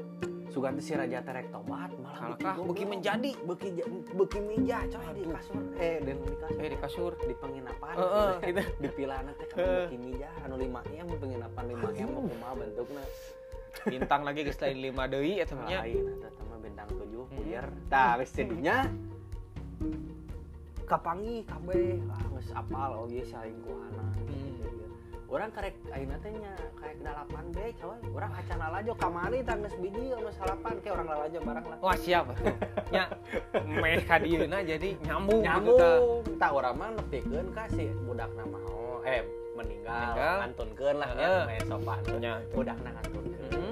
sugan 0.49 0.73
teh 0.73 0.84
si 0.84 0.93
raja 0.93 1.21
teh 1.21 1.29
rek 1.32 1.47
tobat 1.49 1.93
malah 1.95 2.17
kalahkah 2.34 2.53
goblok. 2.53 2.67
beuki 2.69 2.86
menjadi. 2.88 3.32
Beuki 3.43 3.67
ja- 3.73 3.89
beuki 4.12 4.39
meja 4.39 4.77
coy 4.88 5.06
di 5.13 5.23
kasur. 5.27 5.63
Eh 5.77 5.97
dan 5.99 6.17
di 6.19 6.36
kasur. 6.36 6.58
Eh 6.58 6.69
di 6.69 6.77
kasur. 6.77 7.12
Di 7.19 7.36
penginapan. 7.36 7.93
Heeh, 7.95 8.32
gitu. 8.43 8.43
gitu. 8.49 8.62
di 8.79 8.89
pilana 8.91 9.32
teh 9.34 9.45
kan 9.47 9.58
beuki 9.58 9.97
meja 9.99 10.29
anu 10.41 10.56
5 10.56 10.69
m 10.95 11.08
penginapan 11.13 11.63
5 11.71 11.73
m 11.73 12.08
mau 12.08 12.21
kumaha 12.23 12.53
bentukna. 12.56 13.03
Bintang 13.84 14.21
lagi 14.23 14.39
geus 14.43 14.58
lain 14.58 14.77
lima 14.79 15.03
deui 15.06 15.34
eta 15.38 15.53
mah 15.53 15.65
lain 15.65 16.06
eta 16.15 16.41
mah 16.43 16.58
bintang 16.58 16.89
7 16.91 17.01
Hmm. 17.13 17.29
puyer 17.32 17.65
tah 17.88 18.12
geus 18.15 18.29
jadinya 18.32 18.86
kapangi 20.93 21.41
kabeh 21.49 21.97
ah 22.13 22.21
geus 22.29 22.49
apal 22.53 22.91
oge 23.10 23.25
salingkuhana 23.25 24.06
Hmm. 24.29 24.62
Orang 25.34 25.49
karek 25.49 25.73
ayeuna 25.89 26.21
teh 26.21 26.29
nya 26.29 26.53
karek 26.77 27.01
dalapan 27.01 27.45
be 27.49 27.73
coy. 27.82 27.97
Urang 28.13 28.29
acan 28.38 28.58
lalajo 28.62 28.93
kamari 28.93 29.41
tah 29.41 29.58
geus 29.58 29.73
biji 29.82 30.13
geus 30.13 30.38
salapan 30.38 30.77
ke 30.77 30.93
urang 30.93 31.10
lalajo 31.10 31.39
barang 31.41 31.65
lah. 31.65 31.77
wah 31.82 31.97
siap 31.97 32.29
atuh 32.29 32.53
nya 32.93 33.10
meh 33.65 33.97
ka 34.06 34.21
dieuna 34.21 34.62
jadi 34.62 34.93
nyambung 35.01 35.41
gitu. 35.41 35.49
Nyambung. 35.49 36.38
Tah 36.38 36.49
urang 36.53 36.75
mah 36.77 36.89
nepikeun 36.93 37.47
ka 37.58 37.65
si 37.73 37.89
budakna 38.06 38.45
mau 38.45 39.01
eh 39.10 39.25
meninggal, 39.58 40.13
Meninggal. 40.13 40.36
ngantunkeun 40.45 40.95
lah 41.01 41.10
nya 41.17 41.32
meh 41.49 41.60
sopan. 41.65 41.97
Nya, 42.21 42.34
tuh. 42.38 42.53
Budakna 42.62 42.89
ngantunkeun. 42.93 43.62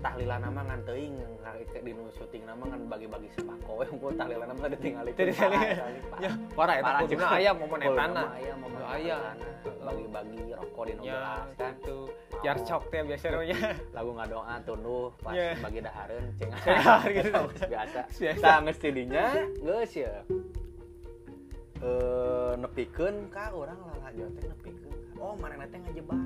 Mhm. 0.00 0.02
Tahlila 0.02 0.36
nama 0.40 0.60
ngan 0.64 0.80
teuing 0.82 1.12
di 1.80 1.92
nu 1.92 2.08
syuting 2.10 2.42
nama 2.42 2.64
ngan 2.64 2.88
bagi-bagi 2.88 3.28
sembako 3.36 3.70
we 3.76 3.84
engko 3.86 4.08
tahlila 4.18 4.44
nama 4.48 4.64
ditinggali. 4.66 5.10
Teu 5.12 5.28
ditinggali. 5.28 6.00
Ya, 6.18 6.30
parah 6.56 6.74
eta 6.76 6.84
Parah 6.88 7.00
kuduna 7.04 7.20
juga. 7.20 7.36
aya 7.36 7.50
momen 7.52 7.80
etana. 7.80 8.22
Aya 8.32 8.52
momen 8.56 8.80
Aya. 8.80 9.16
etana. 9.20 9.44
Bagi-bagi 9.80 10.40
rokok 10.52 10.82
di 10.82 10.92
nu 10.96 11.02
Ya, 11.04 11.12
gelas 11.12 11.52
kan. 11.54 11.72
Mau. 11.84 12.00
Jar 12.40 12.56
cok 12.58 12.82
teh 12.88 13.00
biasa 13.02 13.24
namanya. 13.28 13.58
lagu 13.96 14.10
ngadoa 14.16 14.54
tunduh 14.64 15.06
pas 15.20 15.32
Ya. 15.36 15.52
bagi 15.60 15.80
dahareun 15.80 16.24
Cengar 16.34 17.04
gitu. 17.20 17.40
biasa 17.68 18.00
Biasa. 18.10 18.48
geus 18.64 18.78
tidinya 18.78 19.24
geus 19.60 19.92
ya 19.92 20.24
eh 21.80 22.52
nepikeun 22.56 23.28
ka 23.28 23.52
orang 23.52 23.76
lalajo 23.80 24.24
teh 24.36 24.44
nepikeun 24.46 24.96
oh 25.16 25.32
mana 25.36 25.64
teh 25.64 25.76
ngajebak 25.76 26.20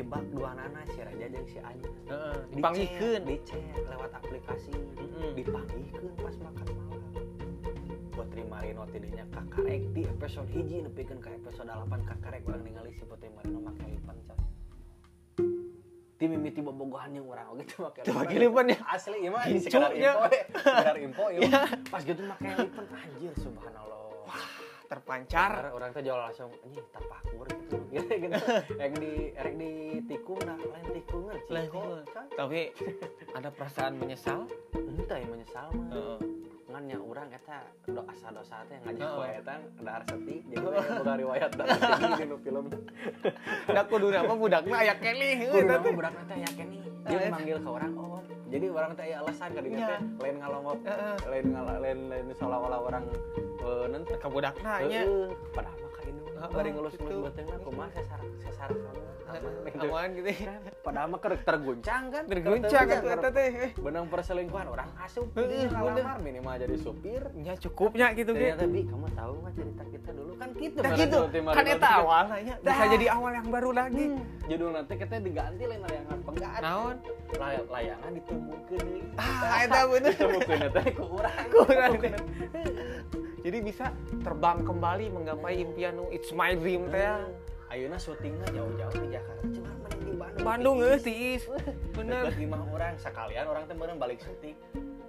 ngajebak 0.00 0.24
dua 0.32 0.56
nana 0.56 0.80
si 0.88 0.98
Raja 0.98 1.26
jeung 1.28 1.44
si 1.44 1.58
Anya 1.60 1.84
Heeh, 2.08 2.32
Dicek, 2.32 2.56
dipanggihkeun. 2.56 3.22
dicek 3.22 3.60
lewat 3.84 4.10
aplikasi. 4.16 4.72
Mm-mm. 4.72 5.30
dipanggihkeun 5.36 6.12
pas 6.16 6.36
makan 6.40 6.66
malam. 6.72 7.00
Putri 8.10 8.42
Marino 8.42 8.88
tidinya 8.88 9.24
kakarek 9.30 9.82
di 9.92 10.02
episode 10.04 10.48
hiji 10.48 10.80
nepikeun 10.82 11.20
ka 11.20 11.28
episode 11.30 11.68
8 11.68 11.84
kakarek 12.06 12.48
orang 12.48 12.64
ningali 12.64 12.90
si 12.90 13.04
Putri 13.04 13.28
Marino 13.30 13.60
make 13.60 13.84
lipan 13.84 14.16
coy. 14.24 14.40
Ti 16.16 16.24
mimiti 16.26 16.60
bobogohan 16.60 17.12
yang 17.12 17.28
orang 17.28 17.52
oge 17.52 17.64
teu 17.66 17.80
make 17.82 18.00
Teu 18.00 18.16
make 18.16 18.34
lipan 18.34 18.66
ya? 18.66 18.78
asli 18.88 19.16
ieu 19.20 19.30
mah 19.30 19.44
Gincu 19.44 19.68
sekedar 19.68 19.92
info 19.92 20.24
sekedar 20.56 20.96
info 20.98 21.24
ieu 21.28 21.40
mah. 21.44 21.68
pas 21.88 22.00
gitu 22.00 22.22
make 22.24 22.48
lipan 22.48 22.84
anjir 22.90 23.32
subhanallah 23.36 24.00
terpancar. 24.90 25.70
Orang 25.70 25.94
tuh 25.94 26.02
jual 26.02 26.18
langsung 26.18 26.50
anjing 26.66 26.86
tapakur 26.90 27.46
gitu. 27.62 27.78
Gitu 27.94 28.12
gitu. 28.26 28.38
Yang 28.74 28.92
di 28.98 29.12
erek 29.38 29.54
di 29.54 29.72
tikung 30.10 30.40
nah 30.42 30.58
lain 30.58 30.86
tikungan 30.90 31.38
tapi 32.34 32.74
ada 33.38 33.48
perasaan 33.54 33.94
menyesal? 33.94 34.50
Entah 34.74 35.18
yang 35.22 35.30
menyesal 35.30 35.66
mah. 35.70 35.88
Heeh. 35.94 36.20
ngan 36.70 36.86
nya 36.86 36.98
urang 37.02 37.26
eta 37.34 37.66
dosa 37.82 38.30
dosa 38.30 38.62
teh 38.70 38.78
ngajak 38.86 39.02
Heeh. 39.02 39.18
wae 39.18 39.32
eta 39.42 39.54
dahar 39.82 40.02
seti 40.06 40.36
jadi 40.46 40.66
boga 40.70 41.14
riwayat 41.18 41.50
di 42.14 42.24
nu 42.30 42.36
film. 42.38 42.70
Da 43.66 43.82
kudu 43.90 44.14
nama 44.14 44.34
budakna 44.38 44.78
aya 44.78 44.94
kelih 44.94 45.50
kudu 45.50 45.66
teh. 45.66 45.90
budak 45.90 46.14
teh 46.30 46.38
yakin 46.38 46.66
nih 46.70 46.89
dia 47.10 47.18
Ah, 47.18 47.24
eta. 47.24 47.34
manggil 47.34 47.58
ke 47.58 47.68
orang 47.68 47.92
om 47.92 48.22
jadi 48.46 48.66
orang 48.68 48.90
teh 48.92 49.06
alasan 49.12 49.48
ka 49.48 49.60
dinya 49.60 49.78
Nya. 49.78 49.88
teh 49.88 49.98
lain 50.20 50.36
ngalongok 50.38 50.78
Heeh. 50.82 51.16
lain 51.26 51.44
ngala 51.50 51.74
lain 51.78 51.98
lain 52.08 52.26
seolah-olah 52.32 52.80
orang 52.80 53.04
eh 53.60 53.84
nanti 53.88 54.12
ka 54.16 54.28
budakna 54.28 54.72
nya 54.84 55.02
padahal 55.50 55.89
bari 56.48 56.70
ngelus-ngelus 56.72 57.12
gitu. 57.12 57.26
betengna 57.28 57.56
kumaha 57.60 57.90
sesar 57.92 58.20
sesar 58.40 58.68
kamu 58.72 59.00
aman 59.30 59.52
gitu. 59.68 59.86
aman 59.86 60.08
gitu 60.16 60.30
padahal 60.80 61.06
mah 61.12 61.18
keur 61.20 61.34
terguncang 61.44 62.02
kan 62.08 62.24
terguncang 62.24 62.86
atuh 62.88 63.12
eta 63.12 63.28
teh 63.28 63.50
eh. 63.68 63.70
benang 63.76 64.06
perselingkuhan 64.08 64.66
orang 64.66 64.88
asup 65.04 65.28
ngalamar 65.36 66.18
minimal 66.18 66.54
jadi 66.56 66.76
supir 66.80 67.22
nya 67.36 67.54
cukupnya 67.60 68.16
gitu 68.16 68.32
ternyata 68.32 68.64
bi 68.64 68.88
kamu 68.88 69.06
tahu 69.12 69.32
nggak 69.44 69.54
cerita 69.54 69.82
kita 69.92 70.10
dulu 70.16 70.32
kan 70.40 70.48
gitu 70.56 70.78
Nah 70.80 70.90
Marino 70.90 71.20
gitu, 71.28 71.40
kan 71.52 71.64
eta 71.68 71.92
nya 72.40 72.54
bisa 72.58 72.84
jadi 72.88 73.06
awal 73.12 73.32
yang 73.36 73.48
baru 73.52 73.70
lagi. 73.76 74.04
Hmm, 74.08 74.24
judul 74.48 74.70
nanti 74.72 74.94
kita 74.96 75.14
diganti 75.20 75.62
lain 75.68 75.80
layangan 75.84 76.18
penggaan 76.24 76.60
Naon? 76.64 76.96
Lay- 77.36 77.66
layangan 77.68 78.10
ditumbuhkeun 78.16 78.86
Ah, 79.20 79.60
eta 79.64 79.80
bener. 79.84 80.12
ditumbuhkeun 80.16 80.60
teh 80.76 80.86
ku 80.96 81.04
urang 81.12 81.44
Ku 81.52 81.58
urang 81.68 81.92
teh. 82.00 82.12
Ditumbuhkeun. 82.16 83.19
Jadi 83.40 83.58
bisa 83.60 83.90
terbang 84.20 84.60
kembali 84.60 85.08
menggapai 85.10 85.54
impian 85.58 85.94
nu 85.94 86.08
it's 86.08 86.30
my 86.30 86.52
dream 86.52 86.88
teh. 86.88 87.00
ya. 87.00 87.24
Ayeuna 87.70 87.96
syutingnya 87.96 88.50
jauh-jauh 88.50 88.98
di 88.98 89.08
Jakarta 89.10 89.46
cuma 89.48 89.70
mending 89.80 90.02
di 90.02 90.12
Bandung 90.12 90.42
Bandung 90.42 90.76
geus 90.78 91.02
tiis. 91.02 91.42
Bener. 91.96 92.34
Lima 92.34 92.58
orang 92.66 92.94
sekalian 92.96 93.46
orang 93.46 93.62
teh 93.64 93.74
bener 93.74 93.94
balik 93.94 94.18
syuting 94.18 94.56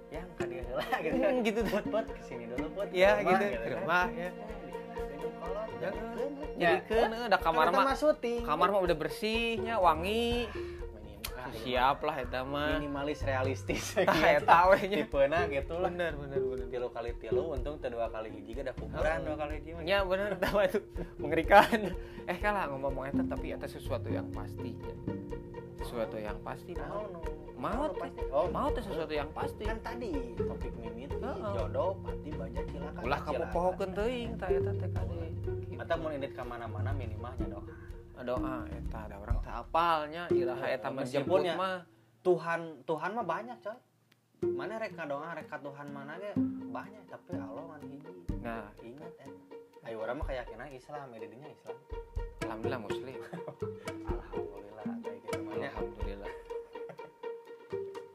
yang 0.08 0.28
ka 0.32 0.44
dia 0.44 0.62
heula 0.62 0.86
gitu 1.02 1.16
kan 1.16 1.26
Hmm, 1.26 1.42
gitu 1.42 1.60
tuh. 1.60 1.72
put 1.72 1.84
put 1.88 2.06
ke 2.06 2.20
sini 2.22 2.44
dulu 2.46 2.66
put 2.72 2.86
Iya 2.88 3.10
ke 3.10 3.18
rumah, 3.18 3.30
gitu. 3.32 3.44
kan. 3.44 3.58
Ke 3.58 3.68
rumah 3.74 4.06
ya. 4.08 4.22
Eh, 4.22 4.30
Ya. 6.54 6.78
Jadi 6.78 6.78
kan 6.86 7.10
udah 7.26 7.40
kamar 7.42 7.66
mah 7.74 7.86
kamar 8.46 8.68
mah 8.70 8.80
udah 8.80 8.94
bersihnya 8.94 9.74
wangi. 9.76 10.46
Minimal- 11.44 11.62
Siap 11.62 11.98
lah 12.00 12.16
eta 12.18 12.40
mah. 12.42 12.68
minimalis 12.76 13.20
realistis 13.20 13.84
eta 14.36 14.58
we 14.68 14.78
nya. 14.84 14.96
tipena 15.02 15.38
gitu 15.46 15.74
lah 15.74 15.88
Bener 15.88 16.12
bener 16.14 16.38
bener. 16.38 16.66
tilu 16.68 16.88
kali 16.88 17.10
tilu 17.16 17.42
untung 17.50 17.76
teu 17.76 17.88
dua 17.88 18.06
kali 18.06 18.28
hiji 18.30 18.52
ge 18.52 18.62
da 18.62 18.72
kuburan 18.72 19.22
dua 19.22 19.36
kali 19.36 19.52
hiji 19.58 19.70
mah 19.72 19.82
Ya 19.82 19.98
bener 20.02 20.36
tahu 20.42 20.58
itu 20.60 20.78
mengerikan. 21.16 21.94
Eh 22.24 22.36
kalah 22.36 22.68
ngomong 22.68 23.02
eta 23.04 23.22
tapi 23.24 23.50
eta 23.50 23.66
sesuatu 23.66 24.06
yang 24.06 24.28
pasti. 24.28 24.72
ya. 24.72 24.94
Sesuatu 25.78 26.14
yang 26.16 26.38
pasti. 26.40 26.72
Maut. 26.72 27.10
Naon 27.56 27.88
nu 27.88 27.94
pasti 27.96 28.22
oh 28.28 28.46
Mau 28.48 28.68
tuh 28.68 28.82
sesuatu 28.82 29.10
yang 29.10 29.30
pasti. 29.30 29.62
kan 29.62 29.78
tadi 29.80 30.10
topik 30.36 30.70
mimiti 30.74 31.14
Heeh. 31.16 31.52
jodoh 31.52 31.98
pati 31.98 32.30
baja 32.30 32.60
cilaka 32.64 32.98
Ulah 33.00 33.20
kamu 33.20 33.44
pohokeun 33.48 33.90
teuing 33.92 34.30
ta 34.36 34.46
eta 34.46 34.70
teh 34.72 34.88
kade. 34.88 35.22
Mata 35.72 35.94
mau 35.94 36.10
indit 36.10 36.30
ke 36.30 36.42
mana-mana 36.42 36.90
minimal 36.92 37.34
doa. 38.22 38.38
Doa 38.38 38.54
eta 38.68 38.98
ada 39.04 39.16
orang 39.18 39.36
tak 39.40 39.54
apalnya 39.60 40.22
iraha 40.30 40.66
eta 40.68 40.88
menjemput 40.88 41.40
ya- 41.42 41.58
mah. 41.58 41.82
Tuhan 42.22 42.86
Tuhan 42.86 43.10
mah 43.12 43.26
banyak 43.26 43.58
coy. 43.58 43.78
Mana 44.42 44.74
rek 44.76 44.94
doa 44.94 45.34
rek 45.34 45.46
ka 45.46 45.58
Tuhan 45.58 45.86
mana 45.88 46.18
ge 46.18 46.34
banyak 46.68 47.04
tapi 47.06 47.34
Allah 47.34 47.62
kan 47.68 47.80
hiji. 47.82 48.12
Nah, 48.40 48.66
Ingat 48.78 49.12
ya. 49.14 49.26
Ayo 49.82 49.98
orang 49.98 50.18
mah 50.18 50.26
keyakinan 50.26 50.70
Islam, 50.70 51.10
edinya 51.12 51.46
Islam. 51.46 51.76
alhamdulillah 52.42 52.80
muslim. 52.80 53.18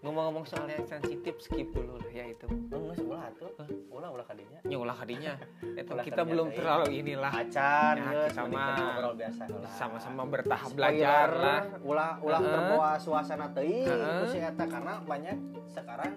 Ngomong-ngomong 0.08 0.48
soal 0.48 0.72
yang 0.72 0.88
sensitif 0.88 1.36
skip 1.38 1.67
dulu 1.67 2.00
lah 2.00 2.08
ya 2.10 2.26
itu. 2.26 2.48
Geus 2.48 3.00
ulah 3.04 3.28
tuh. 3.36 3.52
Ulah 3.91 4.08
ulah 4.08 4.24
kadinya. 4.24 4.60
Ya 4.63 4.80
ulah 4.80 4.96
kadinya. 4.96 5.36
Itu 5.60 5.91
Ulah 5.91 6.04
kita 6.08 6.24
belum 6.24 6.48
teh. 6.48 6.56
terlalu 6.56 6.86
inilah 6.96 7.32
Acan 7.36 7.96
Ya, 8.00 8.32
ngobrol 8.39 9.13
biasa 9.20 9.41
heula. 9.46 9.67
sama-sama 9.70 10.24
bertahap 10.24 10.70
belajar 10.72 11.28
lah. 11.36 11.62
ulah 11.84 12.12
ulah 12.24 12.39
terbawa 12.39 12.89
suasana 12.96 13.52
teuing 13.52 13.84
Heeh. 13.84 14.15
ku 14.17 14.26
si 14.32 14.39
eta 14.39 14.63
karena 14.63 14.93
banyak 15.04 15.36
sekarang 15.67 16.12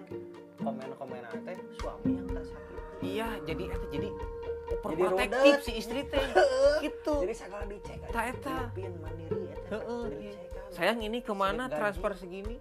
komen-komen 0.55 1.21
teh 1.43 1.57
suami 1.75 2.11
yang 2.15 2.27
tersakiti. 2.31 2.79
Iya, 3.03 3.27
jadi 3.43 3.63
eta 3.67 3.87
jadi 3.91 4.09
rudet. 4.87 5.59
si 5.59 5.71
istri 5.75 6.07
teh. 6.07 6.23
gitu. 6.87 7.27
Jadi 7.27 7.33
segala 7.35 7.67
dicek 7.67 7.99
aja. 7.99 8.07
Ta 8.09 8.21
eta. 8.23 8.55
Mandiri 8.71 9.51
eta. 9.51 9.77
Iya. 10.15 10.31
Sayang 10.71 11.03
ini 11.03 11.19
ke 11.19 11.35
mana 11.35 11.67
transfer 11.67 12.15
segini? 12.15 12.55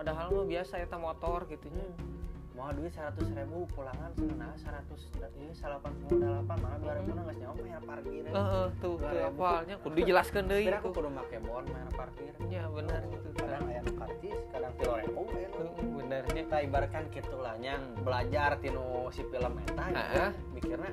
Padahal 0.00 0.32
mah 0.32 0.46
biasa 0.48 0.80
eta 0.80 0.96
motor 0.96 1.44
gitu 1.44 1.68
nya. 1.68 1.84
Hmm. 1.84 2.08
Mau 2.50 2.72
duit 2.72 2.88
100 2.88 3.20
ribu 3.30 3.68
pulangan 3.70 4.08
sebenarnya 4.12 4.56
100 4.56 4.96
dari 5.12 5.44
88 5.52 6.16
mana 6.56 6.76
2000 6.78 7.04
Hmm. 7.04 7.20
nggak 7.20 7.36
nyawa 7.36 7.54
bayar 7.54 7.82
parkir. 7.84 8.22
Tuh 8.24 8.32
Dua 8.32 8.72
tuh 8.80 8.92
ribu. 8.96 9.28
apalnya 9.36 9.76
kudu 9.76 9.94
dijelaskeun 9.94 10.44
deui 10.46 10.64
Kira 10.64 10.78
aku 10.78 10.88
kudu 10.90 11.08
make 11.10 11.36
bon 11.38 11.64
bayar 11.66 11.90
parkir. 11.92 12.32
Ya 12.48 12.64
benar 12.66 13.00
gitu. 13.06 13.28
Kadang 13.34 13.64
aya 13.68 13.80
nu 13.80 13.92
karcis, 13.94 14.38
kadang 14.48 14.72
3000 14.74 15.04
ya. 15.36 15.48
Heeh, 15.50 15.88
benernya. 15.94 16.32
kita 16.34 16.56
ibaratkan 16.62 17.02
gitulahnya 17.10 17.74
Hmm. 17.76 18.00
belajar 18.00 18.50
tinu 18.56 18.84
si 19.10 19.22
film 19.22 19.52
eta 19.62 19.84
Heeh. 19.86 20.30
mikirnya 20.50 20.92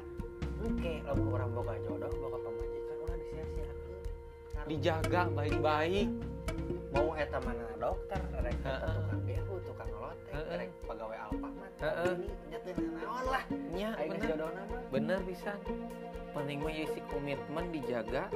oke 0.60 0.94
lamun 1.02 1.28
orang 1.32 1.50
boga 1.54 1.74
jodoh 1.80 2.12
boga 2.14 2.38
pamajikan 2.42 2.96
ulah 3.02 3.16
disia-siakeun 3.16 4.00
Karena 4.52 4.68
Dijaga 4.68 5.22
baik-baik. 5.32 6.10
Mau 6.94 7.12
eta 7.18 7.38
mana 7.44 7.66
dokter 7.76 8.22
rek 8.42 8.56
tukang 8.64 9.22
behu 9.28 9.56
tukang 9.68 9.90
lotek 9.92 10.34
Heeh. 10.34 10.56
rek 10.64 10.70
pegawai 10.88 11.18
Alfamart 11.30 11.74
Heeh. 11.84 12.12
ini 12.16 12.28
nyetin 12.52 12.76
naon 12.98 13.26
lah 13.28 13.44
Nya 13.78 13.90
bener. 14.00 14.38
Bener 14.90 15.20
bisa. 15.28 15.54
Penting 16.34 16.58
mah 16.66 16.74
si 16.74 17.00
komitmen 17.14 17.66
dijaga 17.70 18.32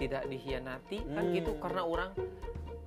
tidak 0.00 0.24
dikhianati 0.26 0.98
kan 1.04 1.24
Hmm. 1.28 1.34
gitu 1.36 1.52
karena 1.60 1.82
orang 1.84 2.10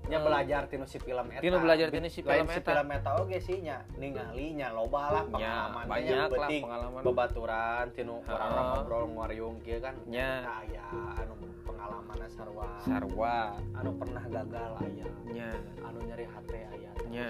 nya 0.06 0.18
Eh, 0.18 0.22
belajar 0.22 0.62
tinu 0.66 0.86
si 0.86 0.98
film 0.98 1.26
eta 1.28 1.42
tinu 1.42 1.58
belajar 1.58 1.88
tinu 1.90 2.08
si 2.08 2.22
film 2.22 2.46
si 2.46 2.58
eta. 2.58 2.72
film 2.72 2.88
eta 2.90 3.12
oge 3.18 3.40
sih 3.40 3.58
nya 3.60 3.78
ningali 3.96 4.54
nya 4.54 4.70
loba 4.70 5.04
lah 5.12 5.24
Nya, 5.26 5.32
pengalaman 5.34 5.84
banyak 5.86 6.06
nya 6.06 6.22
lah 6.30 6.50
pengalaman. 6.62 7.02
babaturan 7.04 7.86
tinu 7.92 8.16
orang 8.22 8.52
ngobrol 8.52 9.04
ngariung 9.12 9.56
kieu 9.60 9.80
kan 9.80 9.96
Nya. 10.06 10.46
aya 10.46 10.86
anu 11.18 11.34
pengalaman 11.64 12.18
sarua 12.28 12.68
Sarwa. 12.80 13.38
anu 13.74 13.90
pernah 13.96 14.24
gagal 14.26 14.72
aya 14.80 15.08
Nya. 15.28 15.50
anu 15.82 15.98
nyari 16.02 16.26
hati 16.26 16.60
aya 16.64 16.92
Nya. 17.06 17.28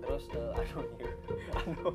terus 0.00 0.24
eh, 0.30 0.52
anu 0.54 0.80
anu 1.54 1.88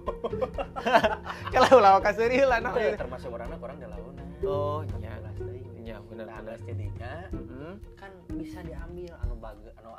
Kalau 1.54 1.70
ulah 1.76 1.98
kaseuri 2.00 2.42
lah 2.42 2.60
nah. 2.60 2.72
teu, 2.72 2.94
termasuk 2.96 3.30
orangna 3.30 3.56
kurang 3.56 3.78
dalauna 3.78 4.22
Oh, 4.44 4.84
nya. 5.00 5.16
Belas 5.16 5.36
teuing. 5.36 5.66
Nya 5.82 5.98
bener 6.04 6.26
nah 6.26 6.42
geus 6.44 6.62
jadinya 6.62 7.14
Mm-mm. 7.32 7.82
kan 7.96 8.10
bisa 8.32 8.62
diambil 8.62 9.14
anu 9.18 9.36
baga 9.36 9.72
anu 9.76 9.90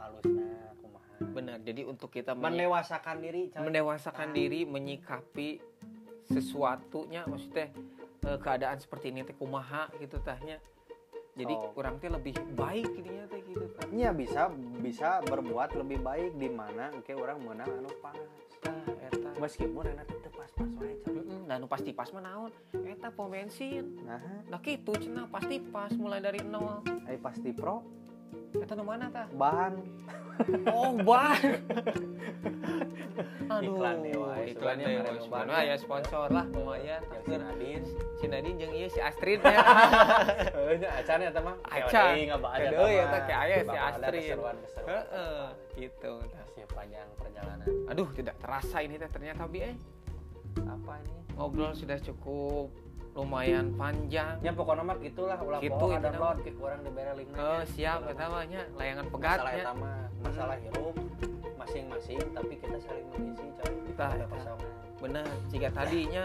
Benar. 1.56 1.66
Jadi 1.66 1.82
untuk 1.82 2.12
kita 2.12 2.36
mendewasakan 2.36 3.16
diri 3.18 3.42
coy. 3.48 3.60
mendewasakan 3.64 4.28
Ah. 4.28 4.34
diri 4.34 4.60
menyikapi 4.62 5.48
sesuatunya 6.26 7.24
maksudnya 7.24 7.72
eh, 8.26 8.38
keadaan 8.42 8.76
seperti 8.76 9.14
ini 9.14 9.22
teh 9.22 9.32
kumaha 9.32 9.86
gitu 9.96 10.18
tahnya 10.18 10.58
jadi 11.36 11.52
Oh. 11.52 11.70
kurang 11.70 12.00
teh 12.00 12.08
lebih 12.08 12.32
baik 12.56 12.96
jadinya 12.96 13.28
teh 13.28 13.44
gitu 13.44 13.66
kan. 13.76 13.86
Nya 13.92 14.10
bisa 14.10 14.48
bisa 14.80 15.20
berbuat 15.22 15.76
lebih 15.76 16.00
baik 16.00 16.32
di 16.34 16.48
mana 16.48 16.88
engke 16.90 17.12
orang 17.12 17.44
menang 17.44 17.68
anu 17.68 17.92
pas 18.00 18.16
tah 18.58 18.72
eta. 19.04 19.36
Meskipun 19.36 19.84
enak 19.84 20.08
teu 20.08 20.32
pas-pas 20.32 20.70
wae 20.80 20.96
coy. 21.04 21.12
Heeh, 21.12 21.40
dan 21.44 21.60
nu 21.60 21.68
pasti 21.68 21.92
pas 21.92 22.08
mah 22.08 22.24
naon? 22.24 22.50
Eta 22.72 23.12
pom 23.12 23.28
bensin. 23.28 24.00
Nah. 24.02 24.48
Nah 24.48 24.60
kitu 24.64 24.96
cenah 24.96 25.28
pasti 25.28 25.60
pas 25.60 25.92
mulai 25.92 26.24
dari 26.24 26.40
nol. 26.40 26.80
Ai 27.04 27.20
pasti 27.20 27.52
pro 27.52 27.84
Eta 28.56 28.72
nu 28.74 28.84
mana 28.86 29.06
tah? 29.12 29.26
bahan 29.34 29.74
Oh, 30.68 30.92
ban. 31.00 31.40
Aduh, 33.46 33.72
Iklan 33.72 34.04
deh, 34.04 34.12
wae. 34.20 34.52
iklan 34.52 34.76
wae. 34.84 35.00
ban. 35.00 35.16
Sebenarnya 35.16 35.60
ya 35.64 35.76
sponsor 35.80 36.28
lah 36.28 36.44
lumayan. 36.52 37.00
yang 37.08 37.24
si 37.24 37.32
Nadine 37.40 37.84
Si 38.20 38.26
Nadine 38.28 38.56
jeung 38.60 38.74
ieu 38.76 38.88
si 38.92 39.00
Astrid 39.00 39.40
ya. 39.48 39.56
Heunya 40.52 40.88
acan 40.92 41.24
eta 41.24 41.40
mah 41.40 41.56
Acan. 41.72 42.12
Deui 42.12 42.28
Deui 42.68 42.94
eta 43.00 43.18
kayak 43.24 43.40
aya 43.48 43.56
si 43.64 43.76
Astrid. 43.80 44.36
Heeh, 44.84 45.42
gitu. 45.80 46.12
si 46.52 46.60
panjang 46.68 47.08
perjalanan 47.16 47.66
Aduh, 47.88 48.08
tidak 48.12 48.36
terasa 48.36 48.84
ini 48.84 49.00
teh 49.00 49.08
ternyata 49.08 49.48
bi 49.48 49.64
eh. 49.64 49.76
apa 50.68 51.00
ini 51.00 51.16
Ngobrol 51.36 51.72
sudah 51.72 51.96
cukup 52.00 52.72
lumayan 53.16 53.72
panjang. 53.74 54.36
ya 54.38 54.52
pokoknya 54.52 54.84
mah 54.84 54.96
gitulah 55.00 55.38
ulah 55.40 55.58
Gitu, 55.58 55.72
poho 55.72 55.88
ada 55.88 55.96
intinya. 55.98 56.12
download 56.12 56.38
ke 56.44 56.50
kurang 56.52 56.80
di 56.84 56.90
bere 56.92 57.12
linknya 57.16 57.40
Oh, 57.40 57.62
siap 57.66 58.00
eta 58.06 58.24
mah 58.28 58.44
nya 58.44 58.62
layangan 58.76 59.06
pegat 59.08 59.38
masalah 59.40 59.74
mah 59.74 59.98
masalah 60.20 60.56
hirup 60.60 60.94
masing-masing 61.56 62.20
tapi 62.30 62.54
kita 62.56 62.76
saling 62.78 63.06
mengisi 63.10 63.48
coy. 63.56 63.72
Tah, 63.96 64.10
ada 64.12 64.26
pasangan. 64.28 64.68
Bener, 64.96 65.26
jika 65.48 65.68
tadinya 65.72 66.24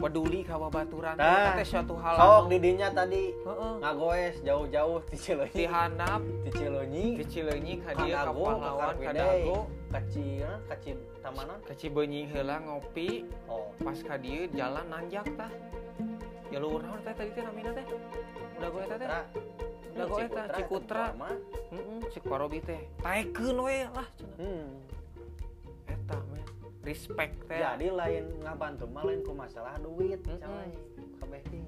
peduli 0.00 0.40
ka 0.40 0.56
babaturan 0.56 1.14
teh, 1.14 1.22
Tah. 1.22 1.36
eta 1.36 1.50
teh 1.54 1.66
suatu 1.68 1.94
hal 1.94 2.14
sok 2.16 2.24
anu- 2.24 2.48
di 2.48 2.56
dinya 2.58 2.88
tadi 2.90 3.24
Heeh. 3.36 3.74
ngagoes 3.78 4.34
jauh-jauh 4.40 4.98
di 5.10 5.16
Cileunyi 5.16 5.54
Di 5.54 5.66
handap, 5.66 6.20
di 6.42 6.50
Cileunyi 6.50 7.06
di 7.14 7.24
Cileunyi 7.24 7.74
ka 7.78 7.90
dieu 7.94 8.16
ka 8.16 8.32
pahlawan 8.32 8.94
ka. 8.96 9.10
Dago, 9.12 9.58
kecil 9.90 10.48
kecil 10.66 10.96
tamanan 11.20 11.58
ka 11.62 11.72
Cibenying 11.76 12.26
heula 12.26 12.56
ngopi, 12.58 13.28
oh 13.46 13.70
pas 13.78 13.98
ka 14.00 14.16
dieu 14.16 14.48
jalan 14.50 14.88
nanjak 14.88 15.28
tah. 15.36 15.52
Jalur 16.48 16.82
naon 16.82 16.98
teh 17.04 17.14
tadi 17.14 17.30
teh 17.30 17.42
namina 17.44 17.70
teh? 17.70 17.84
Udah 18.58 18.68
gue 18.68 18.82
teh. 18.82 18.98
Cikutra. 18.98 19.20
Dago 19.90 20.16
eta, 20.16 20.42
Cikutra. 20.56 21.04
Heeh, 21.70 21.98
cik 22.10 22.24
parobi 22.24 22.58
teh. 22.58 22.80
Taekeun 22.98 23.58
we 23.60 23.86
lah 23.86 24.08
cenah. 24.18 24.34
hmm. 24.40 24.68
Eta. 26.80 26.86
Respect 26.86 27.34
teh. 27.44 27.60
jadi 27.60 27.86
lain 27.90 28.24
ngabantu 28.40 28.84
mah 28.86 29.02
lain 29.04 29.20
ku 29.20 29.32
masalah 29.32 29.76
duit 29.78 30.16
coy 30.22 30.70
kabeh 31.20 31.40
teh 31.44 31.62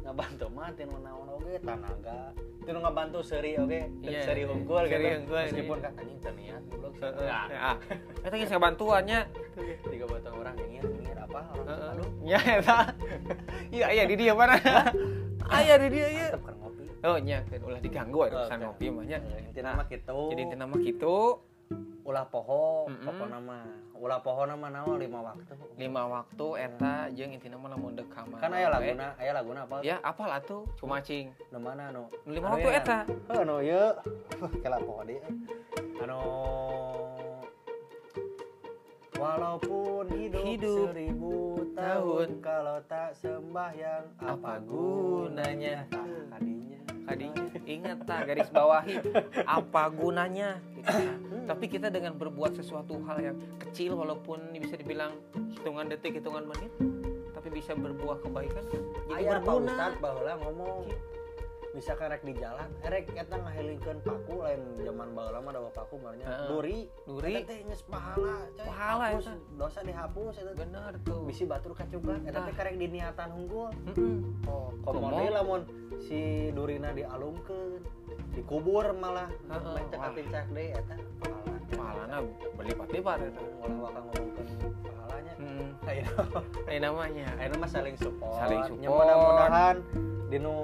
ngabantu 0.00 0.46
mah 0.48 0.68
tinu 0.72 0.96
naon 0.98 1.28
oge 1.30 1.60
tanaga 1.60 2.32
tinu 2.62 2.78
ngabantu 2.80 3.20
seri 3.20 3.52
oge 3.54 3.84
Iya, 4.00 4.20
seri 4.22 4.42
unggul 4.42 4.82
seri 4.82 4.96
gitu 4.96 5.18
unggul, 5.20 5.40
meskipun 5.44 5.76
iya. 5.76 5.84
kan 5.84 5.92
anjing 5.94 6.18
teu 6.18 6.32
niat 6.32 6.62
goblok 6.72 6.92
Heeh. 6.96 7.26
Ya, 7.26 7.40
Ya. 7.46 7.70
Eta 8.22 8.34
geus 8.34 8.52
bantuannya. 8.56 9.20
tiga 9.86 10.04
batang 10.06 10.34
orang 10.36 10.54
nyengir 10.56 10.84
nyengir 10.86 11.18
apa 11.18 11.40
orang 11.52 11.66
Heeh. 11.68 11.90
aduh 11.92 12.08
Ya 12.24 12.40
eta. 12.40 12.78
Iya, 13.68 13.86
iya 13.92 14.02
di 14.04 14.14
dia 14.16 14.32
mana? 14.32 14.56
Aya 15.46 15.74
di 15.76 15.88
dia 15.90 16.06
kan 16.32 16.54
ngopi 16.56 16.84
Oh 17.04 17.16
nya 17.20 17.38
kan 17.44 17.60
ulah 17.60 17.78
diganggu 17.78 18.18
ada 18.24 18.34
urusan 18.40 18.56
Oke. 18.56 18.64
ngopi 18.64 18.86
mah 18.88 19.04
nya. 19.04 19.18
Eh, 19.20 19.46
intina 19.46 19.70
mah 19.74 19.86
kitu 19.86 20.20
Jadi 20.32 20.40
intinya 20.42 20.64
mah 20.64 20.78
gitu 20.80 21.18
ulah 22.06 22.22
poho 22.24 22.86
Mm-mm. 22.86 23.02
pokona 23.02 23.38
mah 23.42 23.66
ulah 23.98 24.20
poho 24.22 24.46
nama 24.46 24.70
naon 24.70 24.94
lima 24.96 25.18
waktu 25.24 25.54
lima 25.74 26.02
waktu 26.06 26.46
eta 26.62 27.10
jeung 27.10 27.34
intinya 27.34 27.58
mah 27.58 27.74
lamun 27.74 27.98
deuk 27.98 28.06
ka 28.06 28.22
mana 28.22 28.38
kan 28.38 28.54
aya 28.54 28.68
we. 28.68 28.74
laguna 28.78 29.06
aya 29.18 29.32
laguna 29.34 29.60
apa 29.66 29.76
Ya, 29.82 29.96
apal 30.00 30.30
atuh 30.30 30.62
cumacing. 30.78 31.34
nu 31.50 31.58
mana 31.58 31.90
nu 31.90 32.06
Lima 32.24 32.46
Anu 32.46 32.62
waktu 32.62 32.70
ya. 32.70 32.78
eta. 32.78 32.98
Oh, 33.32 33.42
no, 33.42 33.58
ya. 33.58 33.98
Kela 34.62 34.78
poho 34.78 35.02
dia. 35.02 35.24
Anu 35.98 36.20
Walaupun 39.16 40.12
hidup, 40.12 40.44
Hidup 40.44 40.92
seribu 40.92 41.36
tahun, 41.72 41.74
tahun, 41.74 42.28
kalau 42.44 42.78
tak 42.84 43.16
sembahyang 43.16 44.04
apa 44.20 44.28
apa 44.30 44.52
gunanya? 44.60 45.88
kadinya. 46.30 46.78
Kadi 47.06 47.26
ingat 47.64 47.98
tak 48.04 48.20
garis 48.28 48.50
bawahi 48.52 49.00
apa 49.48 49.82
gunanya 49.88 50.60
gitu. 50.70 51.00
Tapi 51.46 51.64
kita 51.70 51.88
dengan 51.94 52.18
berbuat 52.18 52.58
sesuatu 52.58 52.98
hal 53.06 53.22
yang 53.22 53.36
kecil 53.62 53.94
walaupun 53.94 54.50
bisa 54.58 54.74
dibilang 54.74 55.14
hitungan 55.54 55.86
detik, 55.86 56.18
hitungan 56.18 56.42
menit, 56.50 56.74
tapi 57.46 57.62
bisa 57.62 57.78
berbuah 57.78 58.18
kebaikan 58.26 58.64
jadi 58.66 58.86
Aya 59.14 59.38
Pak 59.38 59.46
berguna. 59.46 59.70
Ustad 59.70 59.94
baheula 60.02 60.34
ngomong 60.42 60.90
bisa 61.76 61.92
karek 61.92 62.24
di 62.24 62.32
jalan, 62.32 62.72
erek 62.80 63.12
eta 63.12 63.36
ngahilingkeun 63.36 64.00
paku 64.00 64.40
lain 64.40 64.80
zaman 64.80 65.12
baheula 65.12 65.38
mah 65.38 65.52
dawa 65.52 65.68
paku 65.68 66.00
barunya 66.00 66.24
Heeh. 66.24 66.48
duri. 66.48 66.78
Duri. 67.04 67.34
Eta 67.36 67.52
teh 67.52 67.58
geus 67.62 67.84
pahala, 67.84 68.48
coy. 68.48 68.64
Pahala 68.64 69.06
eta. 69.12 69.32
dosa 69.54 69.80
dihapus 69.84 70.34
eta. 70.34 70.50
teh. 70.50 70.56
Bener 70.56 70.92
tuh. 71.04 71.20
Bisi 71.28 71.44
batur 71.44 71.76
kacugan, 71.76 72.24
eta 72.24 72.40
teh 72.40 72.48
Tah. 72.48 72.56
karek 72.56 72.80
diniatan 72.80 73.28
hunggul. 73.28 73.68
Mm-mm. 73.92 74.48
Oh, 74.48 74.72
Kumaha? 74.80 74.88
komo 74.88 75.06
deui 75.12 75.28
lamun 75.28 75.60
si 76.00 76.20
Durina 76.50 76.90
dialungkeun, 76.90 77.84
dikubur 78.32 78.96
malah. 78.96 79.28
Heeh, 79.28 79.72
Main 79.76 79.86
cakatin 79.92 80.26
cak 80.32 80.44
deui 80.48 80.72
eta 80.72 80.94
pahala. 81.20 81.54
Pahalana 81.76 82.16
berlipat-lipat 82.56 83.18
eta. 83.20 83.40
Ulah 83.60 83.78
wakang 83.84 84.04
ngomongkeun 84.08 84.46
pahalanya. 84.80 85.34
Mm. 85.36 85.68
Ayeuna 85.84 86.40
Ini 86.66 86.78
namanya. 86.80 87.26
ayeuna 87.36 87.56
mah 87.60 87.68
saling 87.68 87.96
support. 88.00 88.32
Saling 88.40 88.64
support. 88.64 88.88
mudah-mudahan 88.88 89.76
dinu 90.26 90.54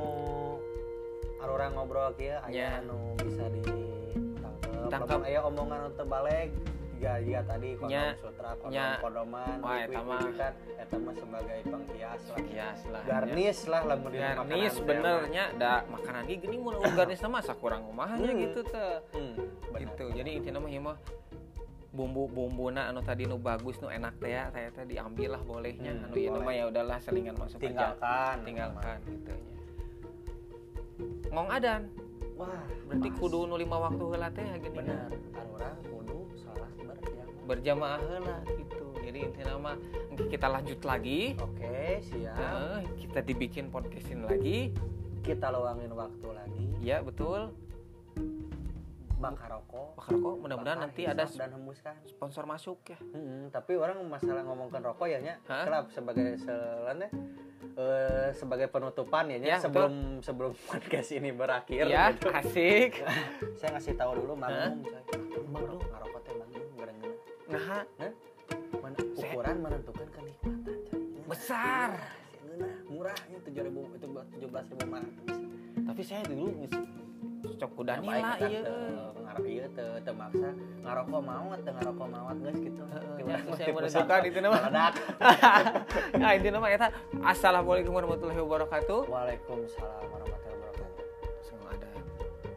arurang 1.43 1.73
ngobrol 1.75 2.11
kieu 2.15 2.31
Ya. 2.31 2.41
aya 2.45 2.67
anu 2.79 2.99
bisa 3.17 3.45
ditangkep. 3.49 4.89
Tangkep. 4.89 5.11
Lamun 5.13 5.25
aya 5.25 5.41
omongan 5.43 5.79
anu 5.81 5.93
terbalik 5.93 6.49
jika 6.95 7.19
jika 7.19 7.41
tadi 7.45 7.69
kondom 7.75 7.91
Nya. 7.91 8.05
sutra, 8.17 8.51
kondom 8.55 8.71
Nya. 8.73 8.89
kondoman, 8.97 9.57
Wah, 9.59 9.75
eta 9.81 10.01
mah. 10.01 10.23
kan 10.33 10.53
eta 10.77 10.97
mah 10.97 11.15
sebagai 11.17 11.59
penghias 11.65 12.23
lah. 12.25 12.39
Kias 12.41 12.81
lah. 12.87 13.03
Garnis 13.03 13.59
lah 13.67 13.83
lamun 13.85 14.09
di 14.09 14.19
garnis 14.19 14.75
benernya 14.79 15.45
da 15.53 15.83
makanan 15.85 16.23
ge 16.25 16.37
gini 16.39 16.57
mun 16.57 16.79
garnis 16.95 17.19
nama 17.19 17.39
sakurang 17.41 17.83
kumahanya 17.83 18.23
Hmm. 18.25 18.39
gitu 18.41 18.61
teh 18.65 18.95
Hmm, 19.11 19.35
gitu 19.75 20.05
jadi 20.13 20.31
intinya 20.33 20.61
mah 20.61 20.71
mah 20.71 20.99
bumbu-bumbuna 21.93 22.89
anu 22.89 23.01
tadi 23.01 23.27
nu 23.27 23.37
bagus 23.37 23.77
nu 23.77 23.87
enak 23.87 24.17
teh 24.17 24.31
ya 24.31 24.49
saya 24.49 24.71
teh 24.71 24.87
diambil 24.87 25.35
lah 25.35 25.43
bolehnya 25.43 25.93
Hmm, 25.93 26.05
anu 26.07 26.15
ieu 26.15 26.31
boleh. 26.31 26.41
mah 26.41 26.55
ya 26.55 26.65
udahlah 26.67 26.99
selingan 26.99 27.35
masuk 27.35 27.59
aja 27.59 27.67
tinggalkan 27.67 28.35
tinggalkan 28.45 28.97
gitu 29.05 29.33
ngong 31.33 31.49
adan. 31.49 31.83
Wah 32.37 32.65
berarti 32.89 33.09
pas. 33.09 33.19
kudu 33.19 33.39
nu 33.49 33.57
lima 33.57 33.77
waktu 33.81 34.05
heula 34.05 34.29
teh 34.31 34.45
gini. 34.61 34.77
Bener 34.77 35.09
arurang 35.33 35.79
kudu 35.89 36.21
salah 36.37 36.71
berjamaah. 36.77 37.45
Berjamaah 37.49 37.99
heula 38.05 38.39
gitu. 38.53 38.87
Jadi 39.03 39.19
intinya 39.19 39.55
engke 40.13 40.25
kita 40.29 40.47
lanjut 40.47 40.81
lagi. 40.85 41.21
Oke 41.41 42.05
siap. 42.05 42.37
Eh, 42.37 42.81
kita 43.01 43.21
dibikin 43.25 43.73
podcastin 43.73 44.29
lagi. 44.29 44.71
Kita 45.25 45.49
luangin 45.49 45.93
waktu 45.97 46.29
lagi. 46.37 46.67
Ya 46.85 47.01
betul 47.01 47.51
bakar 49.23 49.49
rokok. 49.55 49.89
Bakar 49.95 50.11
rokok 50.19 50.35
mudah-mudahan 50.43 50.79
nanti 50.83 51.03
ada 51.07 51.25
dan 51.25 51.51
hembuskan 51.55 51.95
sponsor 52.11 52.45
masuk 52.45 52.83
ya. 52.91 52.99
Hmm, 52.99 53.47
tapi 53.55 53.79
orang 53.79 54.03
masalah 54.11 54.43
ngomongkan 54.43 54.83
rokok 54.83 55.07
ya 55.07 55.23
nya. 55.23 55.35
Hah? 55.47 55.65
kelap 55.71 55.87
sebagai 55.95 56.35
selannya 56.43 57.09
eh, 57.79 58.29
sebagai 58.35 58.67
penutupan 58.67 59.31
ya, 59.31 59.39
Ya, 59.39 59.57
sebelum 59.63 60.19
sebelum 60.19 60.53
podcast 60.69 61.15
ini 61.15 61.31
berakhir 61.31 61.87
ya 61.87 62.11
gitu. 62.11 62.29
asik. 62.35 62.99
Saya 63.63 63.79
ngasih 63.79 63.95
tahu 63.95 64.11
dulu 64.19 64.35
magnum 64.35 64.83
coy. 64.83 65.03
Magnum 65.47 65.79
ngarokok 65.79 66.21
teh 66.27 66.35
magnum 66.35 66.67
gara-gara. 66.75 67.15
Nah. 67.47 68.13
Mana 68.83 68.99
ukuran 69.15 69.57
menentukan 69.63 70.09
kenikmatan 70.11 70.77
coy. 70.91 71.01
Besar. 71.31 71.91
Nah, 72.53 72.77
murahnya 72.91 73.39
tujuh 73.49 73.63
ribu 73.65 73.81
itu 73.97 74.05
tujuh 74.05 74.49
belas 74.53 74.67
ribu 74.69 74.85
tapi 75.83 76.09
saya 76.09 76.25
dulu 76.25 76.49
cocok 77.63 77.79
kuda 77.79 77.93
nila 78.03 78.11
baik 78.11 78.25
kita 78.27 78.47
iya 78.51 78.61
teu 78.67 79.23
ngarok 79.23 79.47
ieu 79.47 79.67
teu 79.71 79.91
teu 80.03 80.15
maksa 80.19 80.51
ngarokok 80.83 81.21
mawat 81.23 81.59
teu 81.63 81.73
ngarokok 81.79 82.09
mawat 82.11 82.37
geus 82.43 82.59
gitu. 82.59 82.83
Ya, 83.23 83.37
menentukan 83.71 83.87
santai. 83.87 84.27
itu 84.27 84.39
nama. 84.43 84.57
Meledak. 84.59 84.93
nah 86.23 86.31
itu 86.35 86.47
nama 86.51 86.67
eta 86.75 86.89
assalamualaikum 87.23 87.95
warahmatullahi 87.95 88.41
wabarakatuh 88.43 89.01
Waalaikumsalam 89.07 90.05
warahmatullahi 90.11 90.59
wabarakatuh. 90.59 91.07
semua 91.47 91.71
ada 91.71 91.87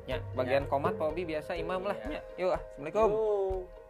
ya 0.10 0.18
bagian 0.34 0.66
komat 0.66 0.98
Pak 0.98 1.06
Obi 1.14 1.22
biasa 1.30 1.54
imam 1.54 1.86
lah 1.86 1.98
Iya. 2.10 2.18
ya 2.18 2.22
yuk 2.42 2.50
ah, 2.58 2.62
assalamualaikum. 2.82 3.85